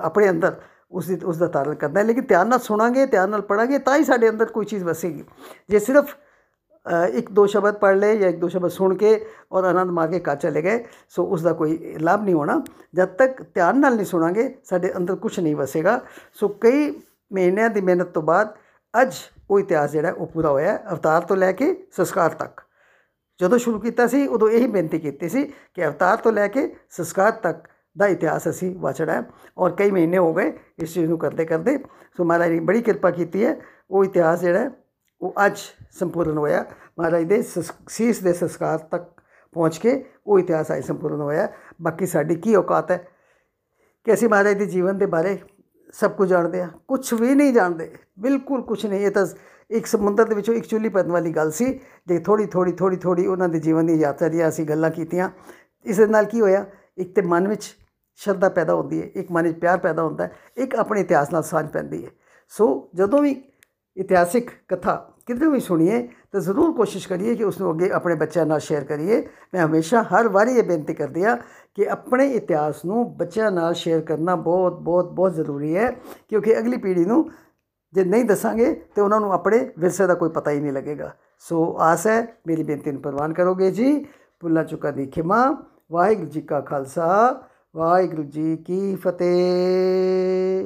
[0.00, 0.54] ਆਪਣੇ ਅੰਦਰ
[0.90, 3.96] ਉਸ ਦੀ ਉਸ ਦਾ ਤਾਰਨ ਕਰਨਾ ਹੈ। ਲੇਕਿਨ ਧਿਆਨ ਨਾਲ ਸੁਣਾਂਗੇ ਧਿਆਨ ਨਾਲ ਪੜਾਂਗੇ ਤਾਂ
[3.98, 5.24] ਹੀ ਸਾਡੇ ਅੰਦਰ ਕੋਈ ਚੀਜ਼ ਵਸੇਗੀ।
[5.68, 6.14] ਜੇ ਸਿਰਫ
[6.86, 9.10] ਅ, ਇੱਕ ਦੋ ਸ਼ਬਦ ਪੜ੍ਹ ਲਏ ਜਾਂ ਇੱਕ ਦੋ ਸ਼ਬਦ ਸੁਣ ਕੇ
[9.52, 12.62] ਔਰ ਆਨੰਦ ਮਾਰ ਕੇ ਘਰ ਚਲੇ ਗਏ ਸੋ ਉਸ ਦਾ ਕੋਈ ਲਾਭ ਨਹੀਂ ਹੋਣਾ।
[12.94, 16.00] ਜਦ ਤੱਕ ਧਿਆਨ ਨਾਲ ਨਹੀਂ ਸੁਣਾਂਗੇ ਸਾਡੇ ਅੰਦਰ ਕੁਝ ਨਹੀਂ ਵਸੇਗਾ।
[16.34, 16.90] ਸੋ ਕਈ
[17.32, 18.54] ਮਹੀਨਿਆਂ ਦੀ ਮਿਹਨਤ ਤੋਂ ਬਾਅਦ
[18.94, 19.14] ਅੱਜ
[19.50, 22.60] ਉਹ ਇਤਿਹਾਸ ਜਿਹੜਾ ਹੈ ਉਹ ਪੂਰਾ ਹੋਇਆ ਹੈ, ਅਵਤਾਰ ਤੋਂ ਲੈ ਕੇ ਸੰਸਕਾਰ ਤੱਕ।
[23.42, 27.30] ਜਦੋਂ ਸ਼ੁਰੂ ਕੀਤਾ ਸੀ ਉਦੋਂ ਇਹੀ ਬੇਨਤੀ ਕੀਤੀ ਸੀ ਕਿ ਅਵਤਾਰ ਤੋਂ ਲੈ ਕੇ ਸੰਸਕਾਰ
[27.30, 29.22] ਤੱਕ ਦਾ ਇਤਿਹਾਸ ਅਸੀਂ ਵਾਚਣਾ ਹੈ
[29.58, 31.78] ਔਰ ਕਈ ਮਹੀਨੇ ਹੋ ਗਏ ਇਸ ਚੀਜ਼ ਨੂੰ ਕਰਦੇ ਕਰਦੇ।
[32.16, 33.56] ਸੋ ਮਹਾਰਾਜ ਨੇ ਬੜੀ ਕਿਰਪਾ ਕੀਤੀ ਹੈ।
[33.90, 34.70] ਉਹ ਇਤਿਹਾਸ ਜਿਹੜਾ ਹੈ,
[35.20, 35.58] ਉਹ ਅੱਜ
[35.90, 36.64] ਸੰਪੂਰਨ ਹੋਇਆ।
[36.98, 41.48] ਮਹਾਰਾਜ ਦੇ ਸਸ- ਸੀਸ ਦੇ ਸੰਸਕਾਰ ਤੱਕ ਪਹੁੰਚ ਕੇ ਉਹ ਇਤਿਹਾਸ ਅੱਜ ਸੰਪੂਰਨ ਹੋਇਆ।
[41.82, 43.08] ਬਾਕੀ ਸਾਡੀ ਕੀ ਔਕਾਤ ਹੈ
[44.04, 45.38] ਕਿ ਅਸੀਂ ਮਹਾਰਾਜ ਦੇ ਜੀਵਨ ਦੇ ਬਾਰੇ
[45.94, 49.26] ਸਭ ਕੁਝ ਜਾਣਦੇ ਹਾਂ ਕੁਝ ਵੀ ਨਹੀਂ ਜਾਣਦੇ, ਬਿਲਕੁਲ ਕੁਝ ਨਹੀਂ। ਇਹ ਤਾਂ
[49.70, 53.26] ਇੱਕ ਸਮੁੰਦਰ ਦੇ ਵਿੱਚੋਂ ਇੱਕ ਚੁੱਲੀ ਪੈਣ ਵਾਲੀ ਗੱਲ ਸੀ, ਜੇ ਥੋੜੀ ਥੋੜੀ ਥੋੜੀ ਥੋੜੀ
[53.26, 55.28] ਉਹਨਾਂ ਦੇ ਜੀਵਨ ਦੀ ਯਾਤਰਾ ਦੀਆਂ ਅਸੀਂ ਗੱਲਾਂ ਕੀਤੀਆਂ।
[55.86, 56.64] ਇਸ ਦੇ ਨਾਲ ਕੀ ਹੋਇਆ,
[56.98, 57.76] ਇੱਕ ਤੇ ਮਨ ਵਿੱਚ
[58.20, 61.42] ਸ਼ਰਧਾ ਪੈਦਾ ਹੁੰਦੀ ਹੈ, ਇੱਕ ਮਨ ਵਿੱਚ ਪਿਆਰ ਪੈਦਾ ਹੁੰਦਾ ਹੈ, ਇੱਕ ਆਪਣੇ ਇਤਿਹਾਸ ਨਾਲ
[61.42, 62.10] ਸਾਂਝ ਪੈਂਦੀ ਹੈ।
[62.52, 63.42] ਸੋ ਜਦੋਂ ਵੀ
[63.96, 64.94] ਇਤਿਹਾਸਿਕ ਕਥਾ
[65.26, 68.84] ਕਿਤੇ ਵੀ ਸੁਣੀਏ ਤਾਂ ਜ਼ਰੂਰ ਕੋਸ਼ਿਸ਼ ਕਰੀਏ ਕਿ ਉਸ ਨੂੰ ਅੱਗੇ ਆਪਣੇ ਬੱਚਿਆਂ ਨਾਲ ਸ਼ੇਅਰ
[68.84, 71.36] ਕਰੀਏ। ਮੈਂ ਹਮੇਸ਼ਾ ਹਰ ਵਾਰੀ ਇਹ ਬੇਨਤੀ ਕਰਦੀ ਹਾਂ
[71.74, 75.90] ਕਿ ਆਪਣੇ ਇਤਿਹਾਸ ਨੂੰ ਬੱਚਿਆਂ ਨਾਲ ਸ਼ੇਅਰ ਕਰਨਾ ਬਹੁਤ ਬਹੁਤ ਬਹੁਤ ਜ਼ਰੂਰੀ ਹੈ।
[76.28, 77.30] ਕਿਉਂਕਿ ਅਗਲੀ ਪੀੜ੍ਹੀ ਨੂੰ
[77.92, 81.76] ਜੇ ਨਹੀਂ ਦੱਸਾਂਗੇ ਤੇ ਉਹਨਾਂ ਨੂੰ ਆਪਣੇ ਵਿਰਸੇ ਦਾ ਕੋਈ ਪਤਾ ਹੀ ਨਹੀਂ ਲੱਗੇਗਾ। ਸੋ
[81.78, 84.06] ਆਸ ਹੈ, ਮੇਰੀ ਬੇਨਤੀ ਨੂੰ ਪ੍ਰਵਾਨ ਕਰੋਗੇ ਜੀ।
[84.40, 87.40] ਭੁੱਲਾਂ ਚੁੱਕਾਂ ਦੀ ਖਿਮਾ। ਵਾਹਿਗੁਰੂ ਜੀ ਕਾ ਖਾਲਸਾ।
[87.76, 90.52] ਵਾਹਿਗੁਰੂ ਜੀ ਕੀ ਫਤਿਹ।